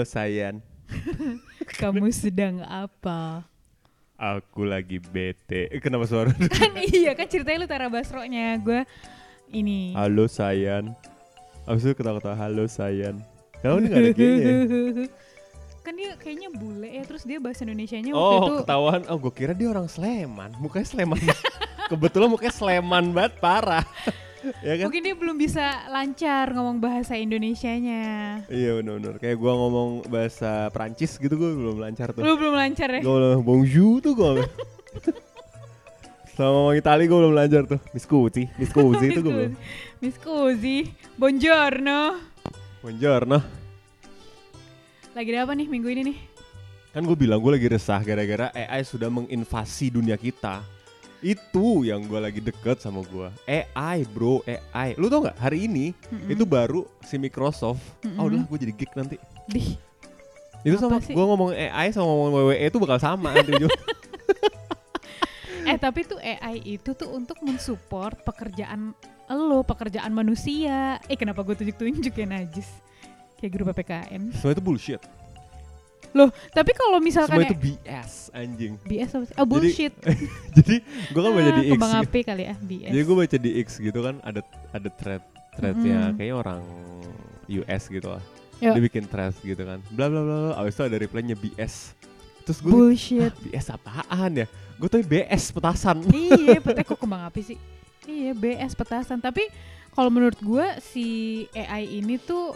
[0.00, 0.64] Halo Sayan,
[1.76, 3.44] kamu sedang apa?
[4.16, 5.68] aku lagi bete.
[5.68, 6.32] Eh, kenapa suara?
[6.56, 8.88] kan iya kan ceritanya lu Tara Basro-nya gue
[9.52, 9.92] ini.
[9.92, 10.96] Halo Sayan.
[11.68, 13.20] Abis itu ketawa-ketawa halo Sayan.
[13.60, 14.52] Kamu ini gak ada kayaknya.
[15.84, 19.00] kan dia kayaknya bule ya terus dia bahasa Indonesianya waktu Oh itu ketahuan.
[19.12, 20.56] Oh gue kira dia orang Sleman.
[20.64, 21.20] Mukanya Sleman.
[21.92, 23.84] Kebetulan mukanya Sleman banget parah.
[24.66, 24.84] Ya kan?
[24.88, 28.02] mungkin dia belum bisa lancar ngomong bahasa Indonesianya.
[28.48, 29.20] Iya benar-benar.
[29.20, 32.24] Kayak gua ngomong bahasa Prancis gitu gue belum lancar tuh.
[32.24, 33.00] Lu belum lancar ya?
[33.04, 34.30] Gue belum bonjour tuh gue.
[36.40, 37.80] Sama ngomong Itali gue belum lancar tuh.
[37.92, 38.48] Miss Cuci
[39.12, 39.52] itu gue belum.
[40.00, 40.88] Miss Cozy,
[41.20, 42.16] buongiorno.
[42.80, 43.38] Buongiorno.
[45.12, 46.18] Lagi ada apa nih minggu ini nih?
[46.96, 50.64] Kan gue bilang gue lagi resah gara-gara AI sudah menginvasi dunia kita.
[51.20, 53.28] Itu yang gue lagi deket sama gue.
[53.44, 54.96] AI bro, AI.
[54.96, 56.32] Lu tau nggak hari ini Mm-mm.
[56.32, 57.84] itu baru si Microsoft.
[58.00, 58.16] Mm-mm.
[58.16, 59.16] Oh udah gue jadi geek nanti.
[59.44, 59.76] Dih,
[60.64, 63.72] Itu Apa sama gue ngomong AI sama ngomong WWE itu bakal sama nanti ujung.
[65.70, 68.96] eh tapi tuh AI itu tuh untuk mensupport pekerjaan
[69.28, 70.96] lo, pekerjaan manusia.
[71.04, 72.68] Eh kenapa gue tunjuk-tunjuk ya najis?
[73.36, 74.32] Kayak guru PPKN.
[74.36, 75.00] Semua itu bullshit.
[76.10, 77.62] Loh, tapi kalau misalkan Semua itu ya-
[77.94, 78.72] BS anjing.
[78.82, 79.34] BS apa sih?
[79.34, 79.94] Oh, bullshit.
[80.58, 81.72] Jadi gue kan baca Ah, di X.
[81.72, 82.02] Kembang gitu.
[82.04, 82.90] api kali ya, BS.
[82.90, 85.22] Jadi gue baca di X gitu kan ada ada thread
[85.52, 86.16] threadnya Mm-mm.
[86.16, 86.60] kayaknya orang
[87.48, 88.22] US gitu lah.
[88.58, 88.72] Ya.
[88.72, 89.78] Dia bikin thread gitu kan.
[89.88, 90.52] Bla bla bla bla.
[90.56, 91.94] Abis itu ada reply-nya BS.
[92.42, 93.32] Terus gue Bullshit.
[93.40, 94.46] BS apaan ya?
[94.76, 96.02] Gue tuh BS petasan.
[96.40, 97.58] iya, petek kok kembang api sih?
[98.02, 99.18] Iya, BS petasan.
[99.18, 99.46] Tapi
[99.90, 101.04] kalau menurut gua si
[101.50, 102.54] AI ini tuh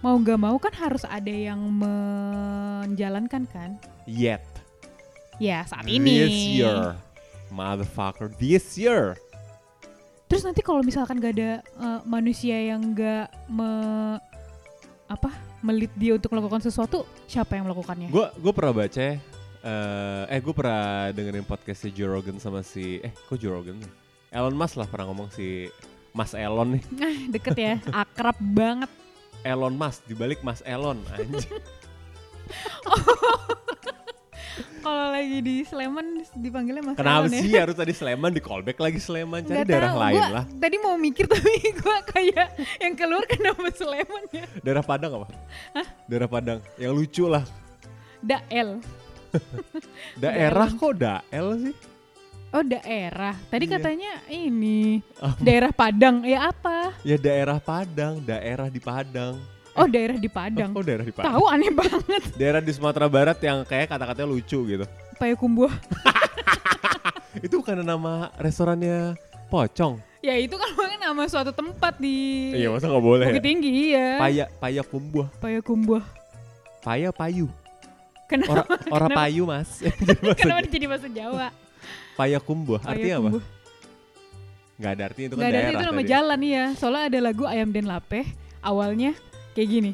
[0.00, 3.70] mau gak mau kan harus ada yang menjalankan kan?
[4.08, 4.40] Yet.
[5.36, 6.24] Ya, saat ini.
[6.24, 6.96] This year.
[7.52, 8.32] Motherfucker.
[8.40, 9.16] This year.
[10.30, 13.72] Terus nanti kalau misalkan gak ada eh, manusia yang gak me
[15.10, 18.14] apa melit dia untuk melakukan sesuatu, siapa yang melakukannya?
[18.14, 23.02] Gue gue pernah baca ya, eh eh gue pernah dengerin podcastnya Joe Rogan sama si
[23.02, 23.82] eh kok Joe Rogan?
[24.30, 25.66] Elon Musk lah pernah ngomong si
[26.14, 26.82] Mas Elon nih.
[27.02, 28.99] Ah, deket ya, akrab banget.
[29.42, 31.60] Elon Musk dibalik Mas Elon anjing.
[34.80, 37.40] Kalau lagi di Sleman dipanggilnya Mas Kenapa Elon ya.
[37.44, 40.44] sih harus tadi Sleman di callback lagi Sleman cari Nggak daerah tahu, lain gua lah.
[40.56, 42.48] Tadi mau mikir tapi gue kayak
[42.80, 44.44] yang keluar kenapa Sleman ya?
[44.64, 45.28] Daerah Padang apa?
[46.08, 47.44] Daerah Padang yang lucu lah.
[48.24, 48.80] Dael.
[50.22, 51.74] Daerah kok Dael sih?
[52.50, 53.38] Oh daerah.
[53.46, 53.78] Tadi Iya.
[53.78, 55.38] katanya ini Apa?
[55.38, 56.26] daerah Padang.
[56.26, 56.90] Ya apa?
[57.06, 59.38] Ya daerah Padang, daerah di Padang.
[59.78, 60.74] Oh daerah di Padang.
[60.74, 61.30] Oh, daerah di Padang.
[61.38, 62.22] Tahu aneh banget.
[62.34, 64.82] Daerah di Sumatera Barat yang kayak kata-katanya lucu gitu.
[65.14, 65.70] Payakumbuh.
[67.46, 69.14] Itu bukan nama restorannya
[69.46, 69.98] Pocong.
[70.20, 73.46] Ya itu kan bukan nama suatu tempat di Iya, masa nggak boleh Bukit ya?
[73.46, 74.08] Tinggi iya.
[74.18, 75.26] Paya, paya kumbuh.
[75.38, 76.02] Payakumbuh.
[76.82, 77.46] Paya payu.
[78.28, 78.52] Kenapa?
[78.52, 79.18] Ora, ora Kenapa?
[79.26, 79.70] payu, Mas.
[80.38, 81.50] Kenapa jadi bahasa Jawa?
[82.14, 82.78] Paya kumbuh.
[82.78, 83.30] Artinya apa?
[83.30, 83.42] Payakumbuh.
[84.76, 86.08] Nggak ada artinya itu kan Nggak ada daerah itu nama tadi.
[86.08, 86.64] jalan iya.
[86.74, 88.20] Soalnya ada lagu Ayam Den Lape
[88.60, 89.12] awalnya
[89.52, 89.92] kayak gini.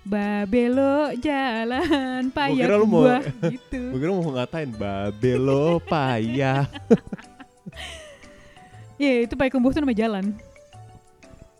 [0.00, 3.04] Babelo jalan paya kira lu mau-
[3.44, 3.80] gitu.
[3.92, 6.64] Gue kira mau ngatain Babelo paya.
[8.96, 10.36] Iya, itu Payakumbuh itu nama jalan.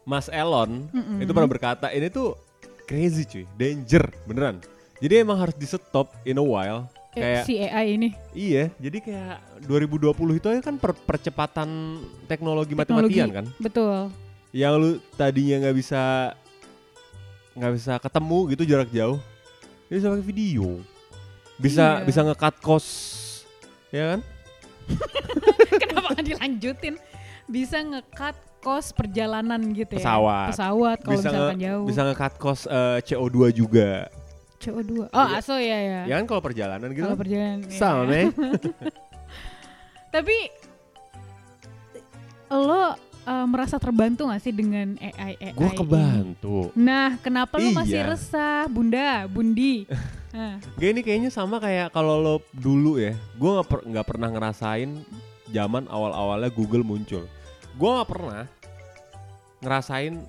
[0.04, 1.22] Mas Elon Mm-mm.
[1.22, 2.36] itu pernah berkata ini tuh
[2.84, 4.60] crazy cuy, danger beneran.
[4.98, 6.84] Jadi emang harus di stop in a while.
[7.10, 8.08] Kayak si AI ini.
[8.30, 9.34] iya, jadi kayak
[9.64, 11.68] 2020 itu kan per- percepatan
[12.24, 13.18] teknologi, Teknologi.
[13.18, 13.46] matematian kan.
[13.58, 14.14] Betul.
[14.50, 16.02] Yang lu tadinya nggak bisa
[17.52, 19.18] nggak bisa ketemu gitu jarak jauh,
[19.86, 20.66] dia bisa pakai video.
[21.56, 22.06] Bisa Iya.
[22.06, 22.90] bisa nge-cut cost
[23.90, 24.20] ya kan?
[25.82, 26.94] Kenapa nggak dilanjutin?
[27.44, 30.00] Bisa nge-cut kos perjalanan gitu ya.
[30.00, 30.48] Pesawat.
[30.52, 31.84] Pesawat kalau misalkan nge- jauh.
[31.86, 34.06] bisa nge-cut cost eh, CO2 juga.
[34.60, 35.08] CO2.
[35.08, 35.40] Oh, Iya.
[35.40, 36.00] aso ya ya.
[36.04, 37.02] Ya kan kalau perjalanan gitu.
[37.02, 37.64] Kalau perjalanan.
[37.64, 37.80] iya.
[37.80, 38.28] Sama, men.
[40.10, 40.36] Tapi
[42.50, 45.52] lo eh, merasa terbantu gak sih dengan AI AI?
[45.54, 46.68] Gua kebantu.
[46.74, 48.10] Nah, kenapa lu masih Iya.
[48.10, 49.84] resah, Bunda, Bundi?
[50.30, 53.18] Nah, Gak ini kayaknya sama kayak kalau lo dulu ya.
[53.34, 55.02] Gue nggak per- pernah ngerasain
[55.50, 57.26] zaman awal-awalnya Google muncul.
[57.74, 58.46] Gue nggak pernah
[59.58, 60.22] ngerasain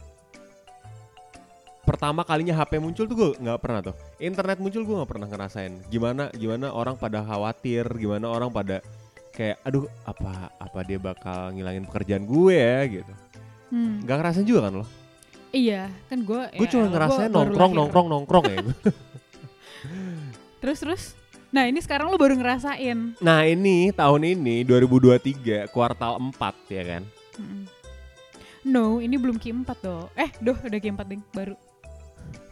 [1.91, 3.95] pertama kalinya HP muncul tuh gue nggak pernah tuh.
[4.15, 5.73] Internet muncul gue nggak pernah ngerasain.
[5.91, 8.79] Gimana gimana orang pada khawatir, gimana orang pada
[9.35, 13.13] kayak aduh apa apa dia bakal ngilangin pekerjaan gue ya gitu.
[13.75, 13.99] Hmm.
[14.07, 14.88] Nggak ngerasain juga kan lo?
[15.51, 18.57] Iya, kan gue Gue cuma ngerasain nongkrong nongkrong nongkrong ya.
[20.63, 21.03] Terus terus.
[21.51, 23.19] Nah ini sekarang lu baru ngerasain.
[23.19, 27.03] nah ini tahun ini 2023 kuartal 4 ya kan.
[27.35, 27.81] Mm-mm.
[28.61, 30.05] No, ini belum Q4 doh.
[30.13, 31.57] Eh, doh udah Q4 ding, baru.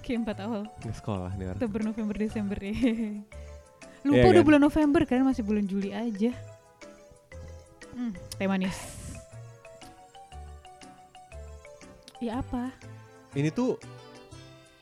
[0.10, 0.66] Q4 awal.
[0.82, 1.58] Nggak sekolah nih orang.
[1.62, 2.74] Oktober, November, Desember ya.
[4.08, 4.48] Lupa Iya udah kan?
[4.48, 6.32] bulan November kan masih bulan Juli aja.
[7.94, 8.78] Hmm, teh manis.
[12.18, 12.74] Ya apa?
[13.32, 13.78] Ini tuh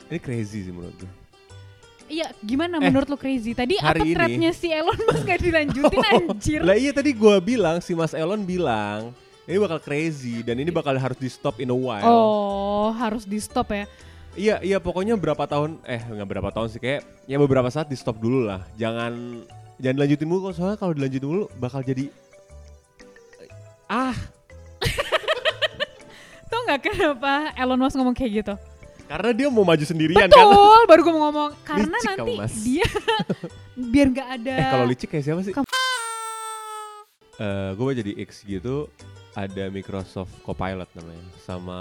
[0.07, 1.12] ini crazy sih menurut gue.
[2.07, 3.51] Iya, gimana Eh, menurut lu crazy?
[3.51, 6.59] Tadi apa threadnya si Elon Musk gak dilanjutin anjir?
[6.63, 9.12] Lah iya tadi gue bilang si Mas Elon bilang
[9.44, 12.07] ini bakal crazy dan ini bakal harus di stop in a while.
[12.07, 13.83] Oh, harus di stop ya.
[14.38, 17.98] Iya iya pokoknya berapa tahun eh nggak berapa tahun sih kayak ya beberapa saat di
[17.98, 18.62] stop dulu lah.
[18.78, 19.42] Jangan
[19.78, 22.13] jangan dilanjutin dulu soalnya kalau dilanjutin dulu bakal jadi
[23.88, 24.13] ah
[26.50, 28.56] Tau nggak kenapa Elon Musk ngomong kayak gitu?
[29.07, 30.36] karena dia mau maju sendirian kan.
[30.36, 32.54] Betul, baru gue mau ngomong karena Licik nanti kamu, Mas.
[32.60, 32.88] dia
[33.95, 34.51] biar nggak ada.
[34.54, 35.54] Eh kalau licik kayak siapa sih?
[35.56, 35.66] Kamu-
[37.38, 38.92] Eh gue jadi X gitu
[39.31, 41.80] ada Microsoft Copilot namanya sama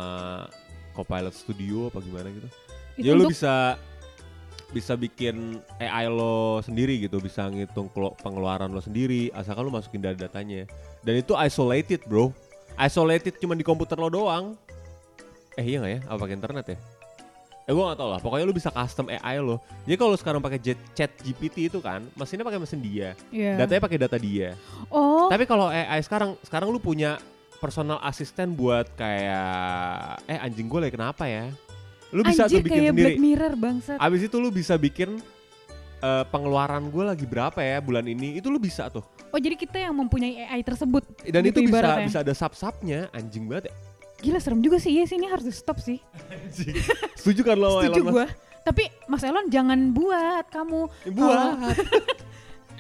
[0.97, 2.49] Copilot Studio apa gimana gitu.
[2.97, 3.77] itu ya untuk bisa
[4.75, 7.87] bisa bikin AI lo sendiri gitu, bisa ngitung
[8.19, 10.67] pengeluaran lo sendiri, asalkan lo masukin data-datanya.
[11.07, 12.35] Dan itu isolated bro,
[12.75, 14.59] isolated cuma di komputer lo doang.
[15.55, 16.01] Eh iya nggak ya?
[16.11, 16.79] Apa pakai internet ya?
[17.67, 19.59] Eh gue gak tau lah, pokoknya lo bisa custom AI lo.
[19.91, 20.63] Jadi kalau sekarang pakai
[20.95, 23.59] chat GPT itu kan, mesinnya pakai mesin dia, Iya.
[23.59, 24.55] datanya pakai data dia.
[24.87, 27.19] Oh, Tapi kalau AI sekarang, sekarang lu punya
[27.59, 31.51] personal asisten buat kayak, eh anjing gue lagi kenapa ya?
[32.15, 33.05] Lu bisa anjir tuh bikin kayak sendiri.
[33.05, 33.99] Black Mirror bangsat.
[33.99, 35.19] Abis itu lu bisa bikin
[36.01, 39.03] eh, pengeluaran gue lagi berapa ya bulan ini, itu lu bisa tuh.
[39.35, 41.03] Oh, jadi kita yang mempunyai AI tersebut.
[41.27, 43.75] Dan Gitu itu bisa bisa ada sub-subnya, anjing banget ya.
[44.17, 44.97] Gila serem juga sih.
[44.97, 46.01] Iya sih ini harus di stop sih.
[46.33, 46.73] Anjing.
[47.21, 48.27] Setuju kan lo Setuju Elon gue.
[48.67, 50.81] Tapi Mas Elon jangan buat kamu.
[51.07, 51.77] Ya, Buat.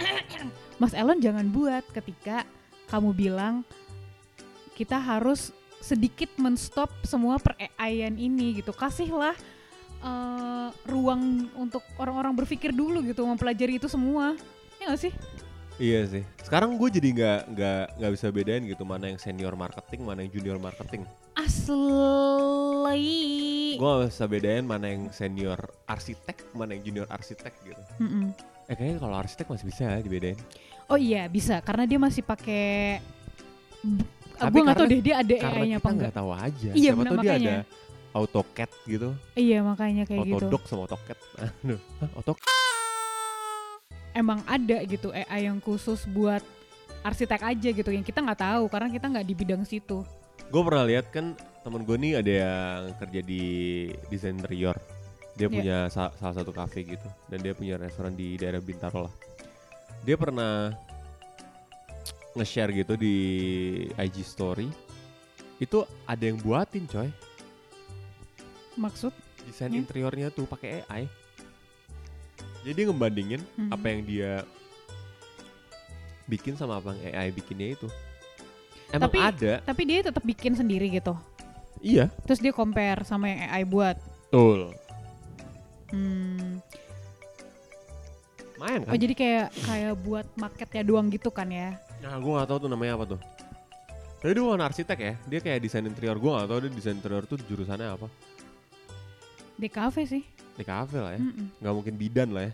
[0.82, 2.42] Mas Elon jangan buat ketika
[2.88, 3.54] kamu bilang
[4.76, 8.76] kita harus sedikit menstop semua per AI-an ini gitu.
[8.76, 9.32] Kasihlah
[10.04, 14.36] eh, ruang untuk orang-orang berpikir dulu gitu, mempelajari itu semua.
[14.76, 15.12] Ya gak sih?
[15.76, 16.24] Iya sih.
[16.40, 20.32] Sekarang gue jadi nggak nggak nggak bisa bedain gitu mana yang senior marketing, mana yang
[20.32, 21.04] junior marketing.
[21.36, 21.76] Asli.
[23.76, 27.82] Gue gak bisa bedain mana yang senior arsitek, mana yang junior arsitek gitu.
[28.00, 28.32] Mm-mm.
[28.72, 30.40] Eh kayaknya kalau arsitek masih bisa ya dibedain.
[30.88, 33.04] Oh iya bisa karena dia masih pakai
[34.38, 36.02] gue nggak tahu karena- deh dia ada Karena AI-nya apa enggak.
[36.02, 36.70] nggak tahu aja.
[36.70, 37.54] Iya, Siapa tahu dia ada
[38.12, 40.34] AutoCAD gitu, Iya makanya kayak gitu.
[40.40, 41.18] Autodoc sama AutoCAD.
[41.62, 41.80] Aduh,
[42.14, 42.44] AutoCAD?
[44.12, 46.40] Emang ada gitu AI yang khusus buat
[47.02, 50.00] arsitek aja gitu yang kita nggak tahu karena kita nggak di bidang situ.
[50.46, 53.42] Gue pernah lihat kan temen gue nih ada yang kerja di
[54.06, 54.74] desain interior.
[55.34, 55.52] Dia Iya.
[55.52, 59.14] punya sa- salah satu cafe gitu dan dia punya restoran di daerah Bintaro lah.
[60.00, 60.72] Dia pernah
[62.36, 63.14] nge-share gitu di
[63.92, 64.68] IG story.
[65.56, 67.08] Itu ada yang buatin coy.
[68.76, 69.12] Maksud?
[69.48, 69.80] Desain Ya.
[69.80, 71.08] interiornya tuh pakai AI.
[72.60, 73.70] Jadi ngebandingin Mhm.
[73.70, 74.32] apa yang dia
[76.26, 77.88] bikin sama apa yang AI bikinnya itu.
[78.90, 81.14] Emang Tapi- ada, Tapi dia tetap bikin sendiri gitu.
[81.80, 82.10] iya.
[82.26, 83.96] Terus dia compare sama yang AI buat.
[84.28, 84.74] Betul.
[85.94, 86.58] Hmm.
[88.58, 88.90] Main kan?
[88.90, 91.78] Oh jadi kayak kayak buat marketnya doang gitu kan ya?
[92.02, 93.20] Nah, gue gak tahu tuh namanya apa tuh.
[94.20, 96.16] Tapi dia bukan arsitek ya, dia kayak desain interior.
[96.18, 98.06] Gue gak tahu dia desain interior tuh jurusannya apa.
[99.56, 100.22] Di cafe sih.
[100.56, 101.60] Di kafe lah ya, Mm-mm.
[101.60, 102.52] nggak mungkin bidan lah ya.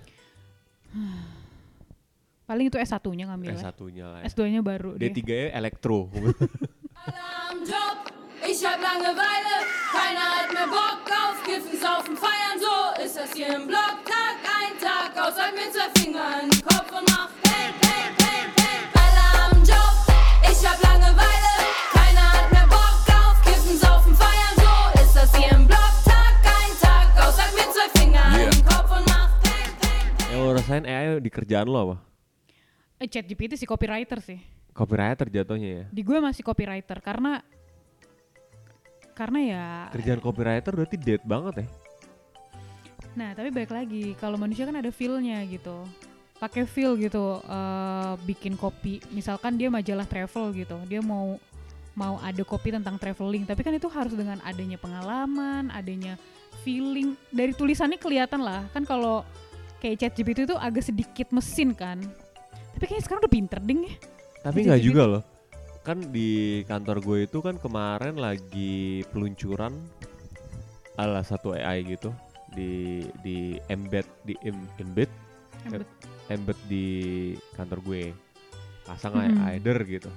[2.51, 3.55] Paling itu S1-nya ngambil.
[3.55, 4.31] S satunya lah ya.
[4.31, 5.23] S2-nya baru D deh.
[5.23, 6.11] 3 nya elektro.
[8.43, 13.49] Ich hab Langeweile, keiner hat mehr Bock auf Kiffen, Saufen, Feiern, so ist das hier
[13.55, 14.05] im Block.
[14.05, 17.32] Tag ein, Tag aus, sag mir zwei Finger in den Kopf und mach
[30.73, 31.97] rasain AI di kerjaan lo apa?
[32.97, 34.41] Eh, ChatGPT sih copywriter sih.
[34.73, 35.85] Copywriter jatuhnya ya.
[35.93, 37.45] Di gue masih copywriter karena
[39.13, 41.67] karena ya Kerjaan copywriter berarti dead banget ya.
[43.13, 45.85] Nah, tapi balik lagi, kalau manusia kan ada feel-nya gitu.
[46.43, 48.99] Pakai feel gitu, eh, bikin kopi.
[49.15, 51.39] Misalkan dia majalah travel gitu, dia mau
[51.95, 56.19] mau ada kopi tentang traveling, tapi kan itu harus dengan adanya pengalaman, adanya
[56.67, 57.15] feeling.
[57.31, 58.67] Dari tulisannya kelihatan lah.
[58.75, 59.23] Kan kalau
[59.79, 62.01] kayak chat GPT itu agak sedikit mesin kan.
[62.75, 63.95] Tapi kayaknya sekarang udah pinter ding ya.
[64.43, 65.23] Tapi nggak juga loh.
[65.83, 69.75] Kan di kantor gue itu kan kemarin lagi peluncuran
[70.97, 72.15] ala satu AI gitu.
[72.51, 75.11] Di di embed di em- embed
[75.65, 75.83] Embed.
[76.29, 76.87] embed di
[77.53, 78.03] kantor gue
[78.83, 79.23] pasang Mhm.
[79.29, 80.11] mm either gitu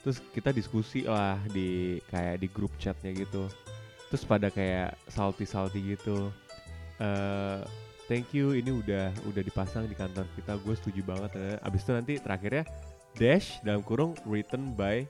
[0.00, 3.48] terus kita diskusi lah di kayak di grup chatnya gitu
[4.06, 6.30] terus pada kayak salty salty gitu
[6.96, 7.60] eh
[8.06, 11.56] thank you ini udah udah dipasang di kantor kita gue setuju banget eh.
[11.60, 12.62] abis itu nanti terakhirnya
[13.12, 15.02] dash dalam kurung written by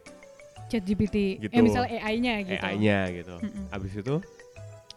[0.66, 1.52] chat GPT Gitu.
[1.52, 3.64] eh misalnya AI-nya gitu AI-nya gitu Mm-mm.
[3.70, 4.16] abis itu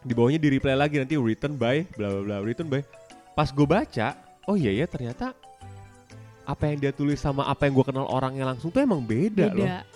[0.00, 2.80] di bawahnya di reply lagi nanti written by bla bla bla written by
[3.36, 4.16] pas gue baca
[4.50, 5.30] oh iya ya ternyata
[6.42, 9.62] apa yang dia tulis sama apa yang gue kenal orangnya langsung tuh emang beda, loh.
[9.62, 9.86] Beda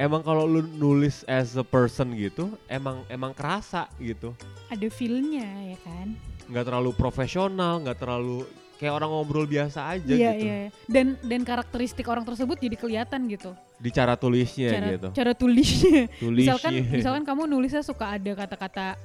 [0.00, 4.32] emang kalau lu nulis as a person gitu emang emang kerasa gitu.
[4.72, 6.16] Ada feel-nya ya kan?
[6.48, 8.48] Nggak terlalu profesional nggak terlalu
[8.80, 10.44] kayak orang ngobrol biasa aja iya gitu.
[10.48, 10.58] iya.
[10.88, 13.52] Dan dan karakteristik orang tersebut jadi kelihatan gitu.
[13.76, 15.08] Di cara tulisnya cara gitu.
[15.12, 16.08] cara tulisnya.
[16.16, 16.56] Tulisnya.
[16.56, 18.96] Misalkan misalkan kamu nulisnya suka ada kata-kata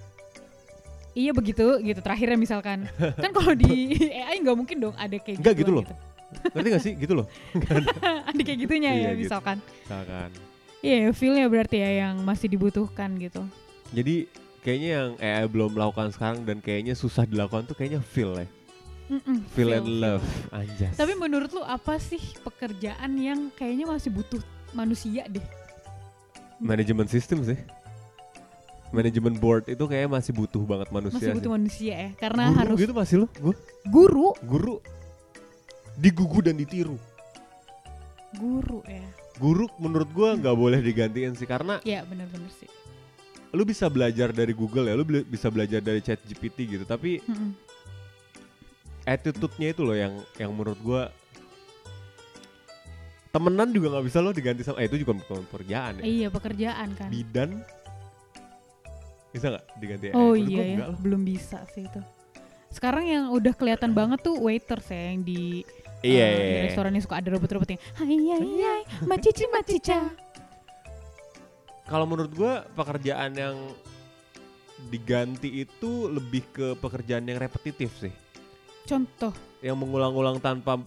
[1.15, 2.86] iya begitu gitu terakhirnya misalkan.
[3.24, 5.98] Kan kalau di AI nggak mungkin dong ada kayak Nggak gitu gituan loh.
[6.51, 6.93] ngerti gak sih?
[6.93, 7.25] Gitu loh.
[8.27, 9.22] Ada kayak gitunya Iya, ya gitu.
[9.25, 9.57] misalkan.
[9.63, 10.29] Misalkan.
[10.84, 13.48] Iya feelnya berarti ya yang masih dibutuhkan gitu.
[13.89, 14.27] Jadi
[14.60, 18.45] kayaknya yang AI belum melakukan sekarang dan kayaknya susah dilakukan tuh kayaknya feel ya.
[19.05, 20.01] Mm-mm, feel and feel.
[20.01, 20.25] love.
[20.51, 20.98] Anjas.
[20.98, 24.41] Tapi menurut lu apa sih pekerjaan yang kayaknya masih butuh
[24.74, 25.45] manusia deh?
[26.57, 27.60] Manajemen sistem sih
[28.94, 31.56] manajemen board itu kayaknya masih butuh banget manusia masih butuh sih.
[31.58, 33.56] manusia ya karena guru harus gitu masih lo gua?
[33.89, 34.27] Guru?
[34.46, 34.75] Guru.
[35.96, 36.98] Digugu dan ditiru.
[38.36, 39.04] Guru ya.
[39.39, 42.68] Guru menurut gua nggak boleh digantiin sih karena ya benar-benar sih.
[43.56, 47.56] lu bisa belajar dari Google ya lu bisa belajar dari Chat GPT gitu tapi Mm-mm.
[49.08, 51.08] attitude-nya itu loh yang yang menurut gua
[53.32, 56.04] temenan juga nggak bisa lo diganti sama eh itu juga bukan pekerjaan ya.
[56.04, 57.08] Iya pekerjaan kan.
[57.08, 57.63] Bidan
[59.36, 60.15] bisa nggak diganti AI?
[60.15, 62.00] Oh Menurut iya ya, belum bisa sih itu.
[62.72, 65.68] Sekarang yang udah kelihatan banget tuh waiters ya yang di
[66.00, 67.80] iya eh, iya, di restoran yang suka ada robot-robotnya.
[68.00, 70.00] Hai hai hai, macici macica.
[71.86, 73.56] kalau menurut gua pekerjaan yang
[74.89, 78.13] diganti itu lebih ke pekerjaan yang repetitif sih
[78.86, 80.82] Contoh, yang mengulang-ulang tanpa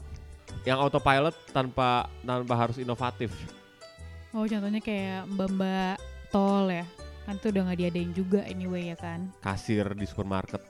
[0.63, 3.31] yang autopilot tanpa tanpa harus inovatif
[4.35, 5.97] oh contohnya kayak mbak-mbak
[6.29, 6.85] tol ya,
[7.29, 9.29] kan tuh udah nggak diadain juga anyway ya kan.
[9.39, 10.65] kasir di supermarket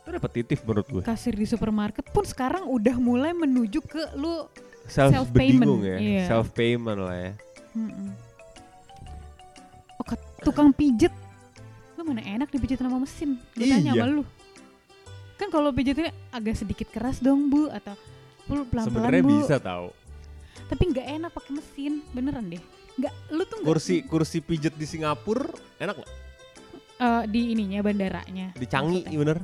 [0.00, 4.48] itu repetitif menurut gue Kasir di supermarket pun sekarang udah mulai menuju ke lu.
[4.86, 6.24] self Self-payment, bingung ya iya.
[6.24, 7.32] self payment lah ya
[7.74, 8.14] Mm-mm.
[9.96, 11.12] Oh, ke tukang pijet,
[11.92, 13.36] lu mana enak dipijet sama mesin?
[13.52, 13.92] Gue tanya Iya.
[13.98, 14.22] sama lu.
[15.34, 17.92] Kan kalau pijetnya agak sedikit keras dong bu, atau
[18.46, 19.30] lu pelan-pelan sebenarnya bu.
[19.36, 19.88] bisa tahu
[20.66, 22.62] Tapi nggak enak pakai mesin, beneran deh.
[22.96, 26.10] Nggak, lu tuh nggak kursi kursi pijet di Singapura enak nggak
[26.96, 28.46] eh, di ininya bandaranya.
[28.56, 29.20] di Canggih maksudnya.
[29.20, 29.38] bener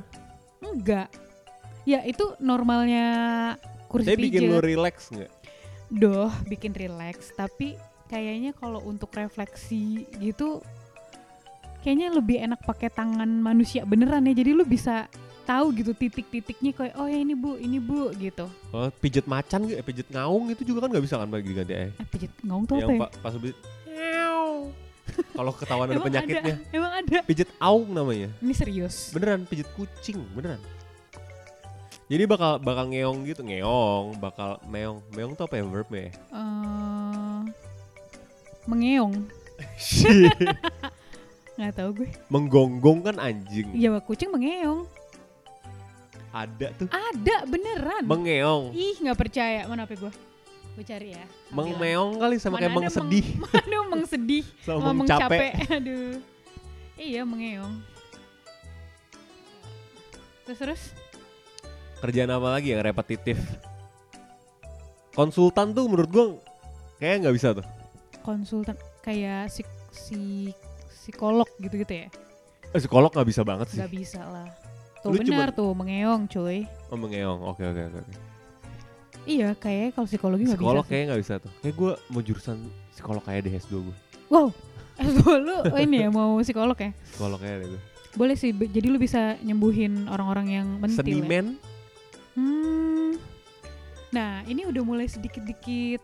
[0.63, 1.09] Enggak.
[1.83, 3.05] Ya itu normalnya
[3.91, 4.67] kursi tapi bikin lu pijet.
[4.73, 5.31] relax nggak
[5.93, 7.29] Doh, bikin relax.
[7.37, 7.77] Tapi
[8.09, 10.57] kayaknya kalau untuk refleksi gitu,
[11.85, 14.33] kayaknya lebih enak pakai tangan manusia beneran ya.
[14.33, 15.05] Jadi lu bisa
[15.43, 18.47] tahu gitu titik-titiknya kayak oh ya ini bu, ini bu gitu.
[18.69, 21.73] oh, pijet macan gitu, eh, pijet ngaung itu juga kan nggak bisa kan bagi diganti
[21.73, 23.01] AI Eh pijet ngaung tuh yang apa ya?
[23.03, 23.51] pa- pas lebih
[25.29, 27.17] kalau ketahuan ada penyakitnya Ada, emang ada.
[27.21, 29.11] pijet aung namanya Ini serius.
[29.11, 30.57] beneran pijet kucing beneran
[32.07, 37.41] jadi bakal bakal ngeong gitu ngeong bakal meong meong tuh apa ya verbnya ya eh
[38.63, 39.13] mengeong.
[41.59, 42.09] Nggak tahu gue.
[42.27, 44.87] menggonggong kan anjing Iya, kucing mengeong.
[46.33, 48.03] Ada tuh Ada beneran.
[48.03, 49.63] mengeong Ih, nggak percaya.
[49.63, 50.13] Mana HP gue?
[50.73, 51.21] Gue cari ya.
[51.49, 54.43] Mengmeong kali sama Mana kayak ada meng sedih Meng, aduh, meng sedih.
[54.59, 55.53] sama meng capek.
[55.71, 56.17] Aduh.
[56.93, 57.73] Iya, mengeong.
[60.43, 60.83] Terus terus?
[61.99, 63.39] kerjaan apa lagi yang repetitif
[65.11, 66.25] konsultan tuh menurut gua
[66.97, 67.63] kayak nggak bisa tuh
[68.19, 70.51] Konsultan kayak si, si
[70.89, 72.07] psikolog gitu-gitu ya?
[72.65, 74.47] eh, psikolog nggak bisa banget sih Gak bisa lah.
[75.03, 76.59] Tuh Lu benar cuman- tuh, mengeong cuy.
[76.87, 78.13] oh mengeong oke oke oke oke.
[79.23, 80.59] Iya, kayak kalau psikologi nggak bisa.
[80.59, 82.57] psikolog kayaknya nggak bisa tuh kayak gua mau jurusan
[82.89, 83.95] psikolog kayak deh S2 gue
[84.27, 84.47] Wow.
[84.99, 86.91] S2 lu oh ini ya mau psikolog ya?
[87.05, 87.81] psikolog kayak deh gue
[88.13, 91.01] Boleh sih, jadi lu bisa nyembuhin orang-orang yang mentil ya?
[91.01, 91.45] seniman
[92.33, 93.17] Hmm.
[94.09, 96.01] Nah, ini udah mulai sedikit-dikit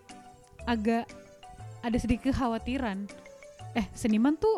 [0.63, 1.06] agak
[1.79, 3.06] ada sedikit kekhawatiran.
[3.72, 4.58] Eh, seniman tuh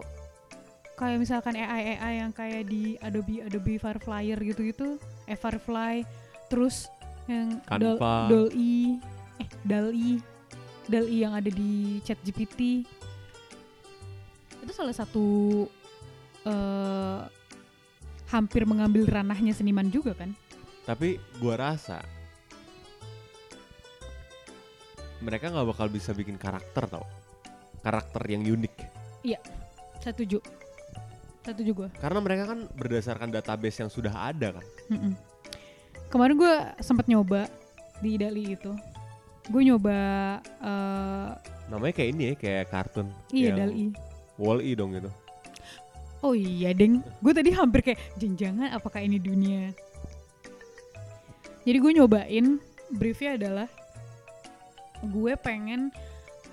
[0.96, 6.06] kayak misalkan AI AI yang kayak di Adobe Adobe Firefly gitu-gitu, eh Firefly,
[6.52, 6.88] terus
[7.26, 8.30] yang Canva.
[8.30, 8.98] Dall-E,
[9.42, 10.22] eh Dall-E,
[10.90, 12.86] Dall-E yang ada di ChatGPT.
[14.62, 15.66] Itu salah satu
[16.46, 17.22] eh
[18.32, 20.32] hampir mengambil ranahnya seniman juga kan?
[20.88, 22.00] Tapi gua rasa
[25.22, 27.06] mereka nggak bakal bisa bikin karakter tau.
[27.82, 28.76] Karakter yang unik.
[30.02, 30.42] Saya setuju.
[31.42, 31.90] Setuju gue.
[31.98, 34.66] Karena mereka kan berdasarkan database yang sudah ada kan.
[34.90, 35.14] Mm-mm.
[36.08, 37.50] Kemarin gue sempat nyoba
[38.00, 38.72] di Dali itu.
[39.50, 39.96] Gue nyoba
[40.44, 41.30] eh
[41.68, 43.08] Namanya kayak ini ya, kayak kartun.
[43.32, 43.90] iya Dali.
[44.38, 45.10] Wall-E dong gitu.
[46.22, 49.74] Oh iya deng, gue tadi hampir kayak jenjangan apakah ini dunia.
[51.66, 52.62] Jadi gue nyobain
[52.94, 53.68] briefnya adalah
[55.02, 55.90] gue pengen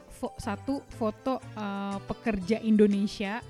[0.08, 3.44] fo- satu foto eh, pekerja Indonesia,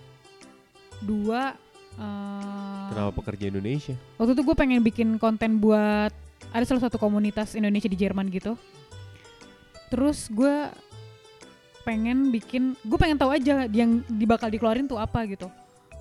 [1.03, 1.55] dua
[1.99, 3.95] eh, Kenapa pekerja Indonesia?
[4.17, 6.13] waktu itu gue pengen bikin konten buat
[6.55, 8.57] ada salah satu komunitas Indonesia di Jerman gitu.
[9.93, 10.69] Terus gue
[11.85, 15.49] pengen bikin gue pengen tahu aja yang di bakal dikeluarin tuh apa gitu.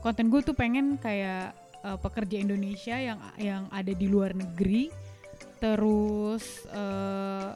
[0.03, 4.91] Konten gue tuh pengen kayak eh, pekerja Indonesia yang yang ada di luar negeri.
[5.57, 7.49] Terus eh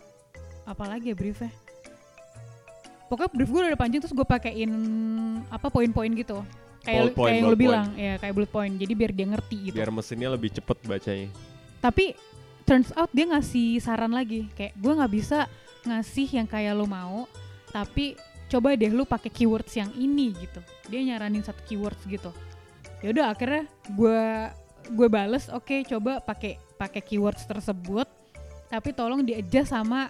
[0.65, 1.51] apa lagi ya briefnya?
[3.12, 4.71] Pokoknya brief gue udah panjang terus gue pakein
[5.51, 6.39] apa poin-poin gitu
[6.81, 8.73] kayak point, kayak yang lo bilang ya kayak bullet point.
[8.77, 9.75] Jadi biar dia ngerti gitu.
[9.77, 11.29] Biar mesinnya lebih cepet bacanya.
[11.81, 12.13] tapi
[12.61, 14.45] turns out dia ngasih saran lagi.
[14.53, 15.50] Kayak gue nggak bisa
[15.81, 17.25] ngasih yang kayak lo mau
[17.73, 18.13] tapi
[18.51, 20.61] coba deh lu pakai keywords yang ini gitu.
[20.91, 22.29] Dia nyaranin satu keywords gitu.
[23.01, 23.65] Ya udah akhirnya
[23.97, 24.21] gue
[24.93, 28.09] gue bales oke coba pakai pakai keywords tersebut
[28.69, 30.09] tapi tolong di adjust sama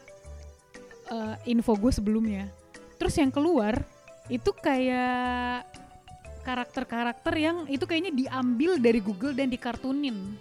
[1.08, 2.51] eh, info gue sebelumnya.
[3.00, 3.80] Terus yang keluar
[4.28, 5.66] itu kayak
[6.42, 10.36] karakter-karakter yang itu kayaknya diambil dari Google dan dikartunin.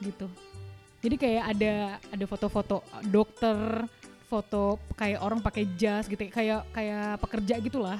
[0.00, 0.26] Gitu.
[1.00, 1.72] Jadi kayak ada
[2.12, 3.56] ada foto-foto dokter
[4.30, 7.98] foto kayak orang pakai jas gitu kayak kayak pekerja gitulah.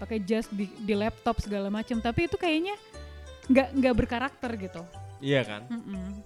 [0.00, 2.74] Pakai jas di, di laptop segala macam tapi itu kayaknya
[3.46, 4.82] nggak nggak berkarakter gitu.
[5.20, 5.62] Iya kan?
[5.68, 6.24] Mm-mm.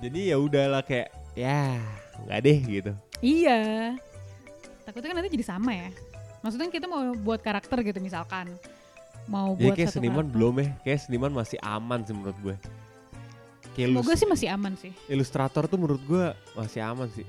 [0.00, 1.76] Jadi ya udahlah kayak ya
[2.26, 2.92] nggak deh gitu.
[3.20, 3.60] iya.
[4.88, 5.88] Takutnya kan nanti jadi sama ya.
[6.40, 8.48] Maksudnya kita mau buat karakter gitu misalkan
[9.30, 10.34] mau Jadi buat kayak satu seniman karakter.
[10.34, 12.56] belum ya, kayak seniman masih aman sih menurut gue.
[13.70, 17.22] Kayak Semoga sih masih aman sih ilustrator tuh menurut gue masih aman sih.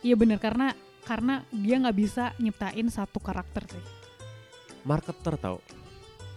[0.00, 0.72] iya bener karena
[1.04, 3.84] karena dia nggak bisa nyiptain satu karakter sih
[4.82, 5.58] Marketer tau,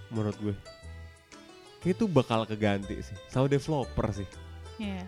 [0.09, 0.55] menurut gue.
[1.79, 4.25] Kayak itu bakal keganti sih, sama developer sih.
[4.75, 5.05] Iya.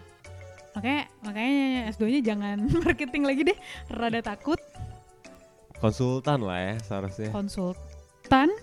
[0.72, 1.52] Makanya makanya
[1.92, 3.58] S2-nya jangan marketing lagi deh.
[3.90, 4.62] Rada takut
[5.76, 7.34] Konsultan lah ya seharusnya.
[7.34, 8.54] konsultan.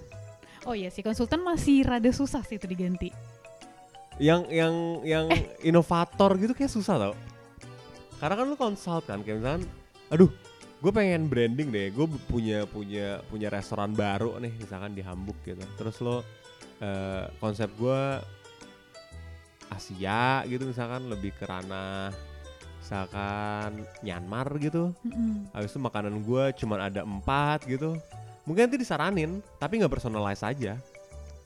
[0.64, 3.10] Oh iya sih konsultan masih rada susah sih itu diganti.
[4.18, 4.74] yang yang
[5.06, 5.46] yang Eh.
[5.62, 7.14] inovator gitu kayak susah tau
[8.18, 9.62] karena kan lu konsult kan kayak misalkan
[10.10, 10.26] aduh
[10.78, 15.62] gue pengen branding deh gue punya punya punya restoran baru nih misalkan di Hamburg gitu
[15.78, 16.26] terus lo
[16.82, 18.00] eh, konsep gue
[19.70, 22.10] Asia gitu misalkan lebih ke ranah
[22.82, 25.46] misalkan Myanmar gitu Mm-mm.
[25.54, 27.94] habis itu makanan gue cuman ada empat gitu
[28.48, 30.80] mungkin nanti disaranin tapi nggak personalize aja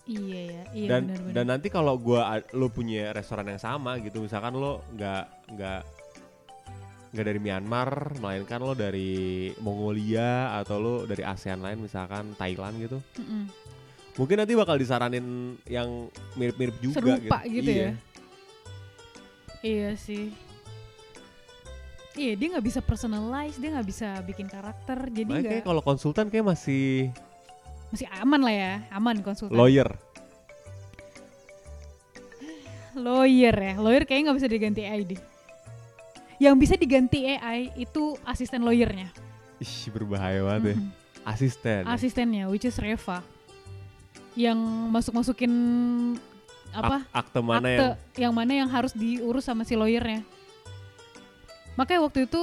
[0.02, 0.18] Iya
[0.50, 1.34] ya, iya dan benar-benar.
[1.34, 5.80] dan nanti kalau gua lo punya restoran yang sama gitu misalkan lo nggak nggak
[7.14, 12.98] nggak dari Myanmar melainkan lo dari Mongolia atau lo dari ASEAN lain misalkan Thailand gitu
[13.14, 13.46] Mm-mm.
[14.18, 17.86] mungkin nanti bakal disaranin yang mirip-mirip juga Serupa gitu iya.
[17.86, 17.92] ya.
[19.62, 20.34] Iya sih.
[22.12, 25.80] Iya dia nggak bisa personalize, dia nggak bisa bikin karakter, jadi Makanya nggak kayak kalau
[25.80, 27.08] konsultan kayak masih
[27.88, 29.56] masih aman lah ya, aman konsultan.
[29.56, 29.88] lawyer
[32.92, 35.20] Lawyer ya, lawyer kayaknya nggak bisa diganti AI deh.
[36.36, 39.08] Yang bisa diganti AI itu asisten lawyernya.
[39.56, 40.90] ih berbahaya banget ya Mm-mm.
[41.22, 43.22] asisten Asistennya, which is Reva.
[44.34, 44.58] Yang
[44.90, 45.52] masuk-masukin
[46.74, 47.06] apa?
[47.08, 50.26] Ak- akte mana akte yang yang mana yang harus diurus sama si lawyernya.
[51.72, 52.40] Makanya waktu itu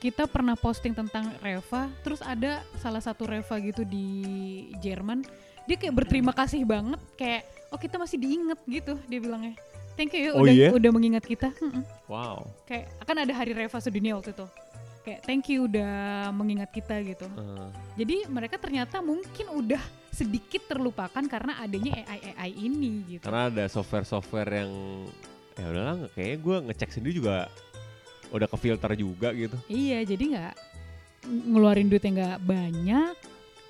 [0.00, 4.08] kita pernah posting tentang Reva, terus ada salah satu Reva gitu di
[4.80, 5.20] Jerman,
[5.68, 9.54] dia kayak berterima kasih banget, kayak oh kita masih diinget gitu, dia bilangnya.
[9.98, 10.68] Thank you ya Oh udah iya?
[10.72, 11.52] udah mengingat kita.
[12.08, 14.46] Wow Kayak akan ada hari Reva sedunia waktu itu.
[15.04, 15.92] Kayak thank you udah
[16.32, 17.28] mengingat kita gitu.
[17.28, 17.68] Eh,
[18.00, 23.24] Jadi mereka ternyata mungkin udah sedikit terlupakan karena adanya AI AI ini gitu.
[23.24, 24.72] karena ada software-software yang
[25.54, 27.48] ya udahlah kayaknya gue ngecek sendiri juga
[28.30, 30.52] udah ke filter juga gitu Iya, jadi nggak
[31.22, 33.14] ng- ngeluarin duit yang nggak banyak,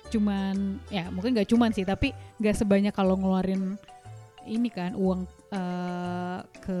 [0.07, 0.55] cuman
[0.87, 3.75] ya mungkin nggak cuman sih, tapi nggak sebanyak kalau ngeluarin
[4.43, 6.79] ini kan uang eh, ke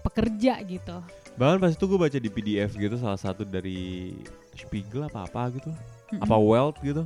[0.00, 0.96] pekerja gitu.
[1.34, 4.14] Bahkan pas itu gue baca di PDF gitu salah satu dari
[4.52, 5.72] Spiegel apa apa gitu,
[6.12, 6.20] Mm-mm.
[6.20, 7.02] apa Wealth gitu.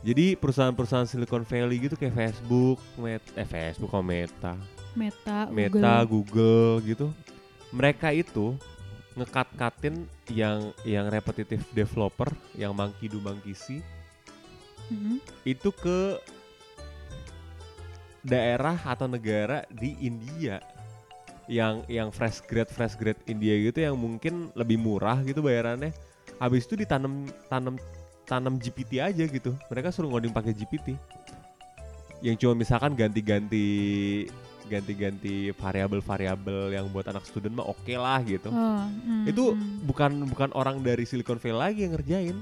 [0.00, 4.52] Jadi perusahaan-perusahaan Silicon Valley gitu kayak Facebook, Met, eh Facebook sama Meta,
[4.94, 6.04] Meta, Meta, Google.
[6.06, 7.06] Google gitu.
[7.70, 8.52] Mereka itu
[9.14, 13.80] ngekat-katin yang yang repetitive developer, yang monkey do monkey see,
[14.90, 15.22] Mm-mm.
[15.46, 16.18] itu ke
[18.26, 20.58] daerah atau negara di India.
[21.44, 25.92] Yang yang fresh grade fresh grade India gitu yang mungkin lebih murah gitu bayarannya.
[26.40, 27.76] Habis itu ditanam tanam
[28.24, 29.52] tanam GPT aja gitu.
[29.68, 30.96] Mereka suruh ngoding pakai GPT
[32.24, 33.66] yang cuma misalkan ganti-ganti
[34.64, 38.48] ganti-ganti variabel-variabel yang buat anak student mah oke lah gitu.
[38.48, 39.84] Oh, mm, itu mm.
[39.84, 42.36] bukan bukan orang dari Silicon Valley lagi yang ngerjain.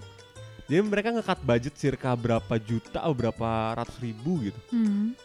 [0.70, 4.60] Jadi mereka ngekat budget circa berapa juta atau berapa ratus ribu gitu.
[4.70, 5.18] Mm.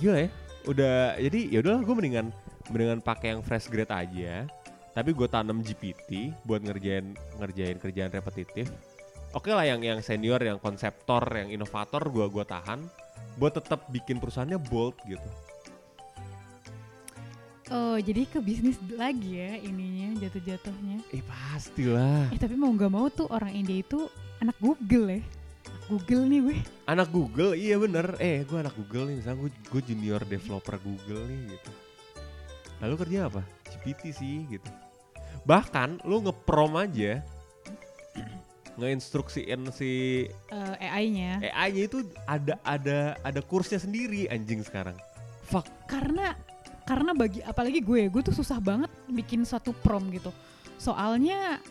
[0.00, 0.30] gila ya
[0.64, 2.26] udah jadi ya udahlah gue mendingan
[2.72, 4.46] mendingan pakai yang fresh grade aja.
[4.92, 8.68] Tapi gue tanam GPT buat ngerjain ngerjain kerjaan repetitif.
[9.32, 12.84] Oke lah yang yang senior yang konseptor yang inovator gue gua tahan.
[13.40, 15.24] Buat tetap bikin perusahaannya bold gitu
[17.72, 21.00] Oh, jadi ke bisnis lagi ya ininya jatuh-jatuhnya.
[21.08, 22.28] eh pastilah.
[22.28, 25.20] Eh tapi mau nggak mau tuh orang India itu anak Google ya.
[25.64, 26.56] Anak Google nih gue.
[26.84, 27.52] anak Google?
[27.54, 28.06] Iya bener.
[28.18, 29.16] Eh gue anak Google nih.
[29.18, 31.72] Misalnya gue gue junior developer Google nih gitu.
[32.78, 33.40] Lalu kerja apa?
[33.64, 34.68] GPT sih gitu.
[35.42, 37.24] Bahkan lu ngeprom aja
[38.78, 41.40] ngeinstruksiin si Eh, AI-nya.
[41.42, 44.94] AI-nya itu ada ada ada kursnya sendiri anjing sekarang.
[45.48, 45.68] Fuck.
[45.88, 46.36] Karena
[46.82, 50.34] karena bagi apalagi gue, gue tuh susah banget bikin satu prom gitu.
[50.78, 51.62] Soalnya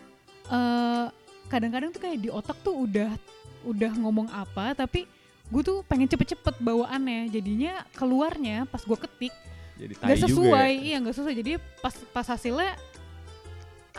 [0.52, 1.08] eh
[1.52, 3.12] kadang-kadang tuh kayak di otak tuh udah
[3.68, 5.06] udah ngomong apa tapi
[5.52, 7.28] gue tuh pengen cepet-cepet bawaannya.
[7.28, 9.34] Jadinya keluarnya pas gue ketik
[9.76, 10.72] jadi nggak juga sesuai.
[10.72, 10.84] Ya.
[10.86, 11.36] iya nggak sesuai.
[11.36, 11.52] Jadi
[11.84, 12.72] pas pas hasilnya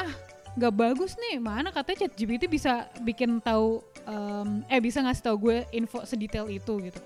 [0.01, 0.13] ah
[0.57, 1.37] nggak bagus nih.
[1.43, 6.49] Mana katanya chat GPT bisa bikin tahu em, eh bisa ngasih tahu gue info sedetail
[6.49, 7.01] itu gitu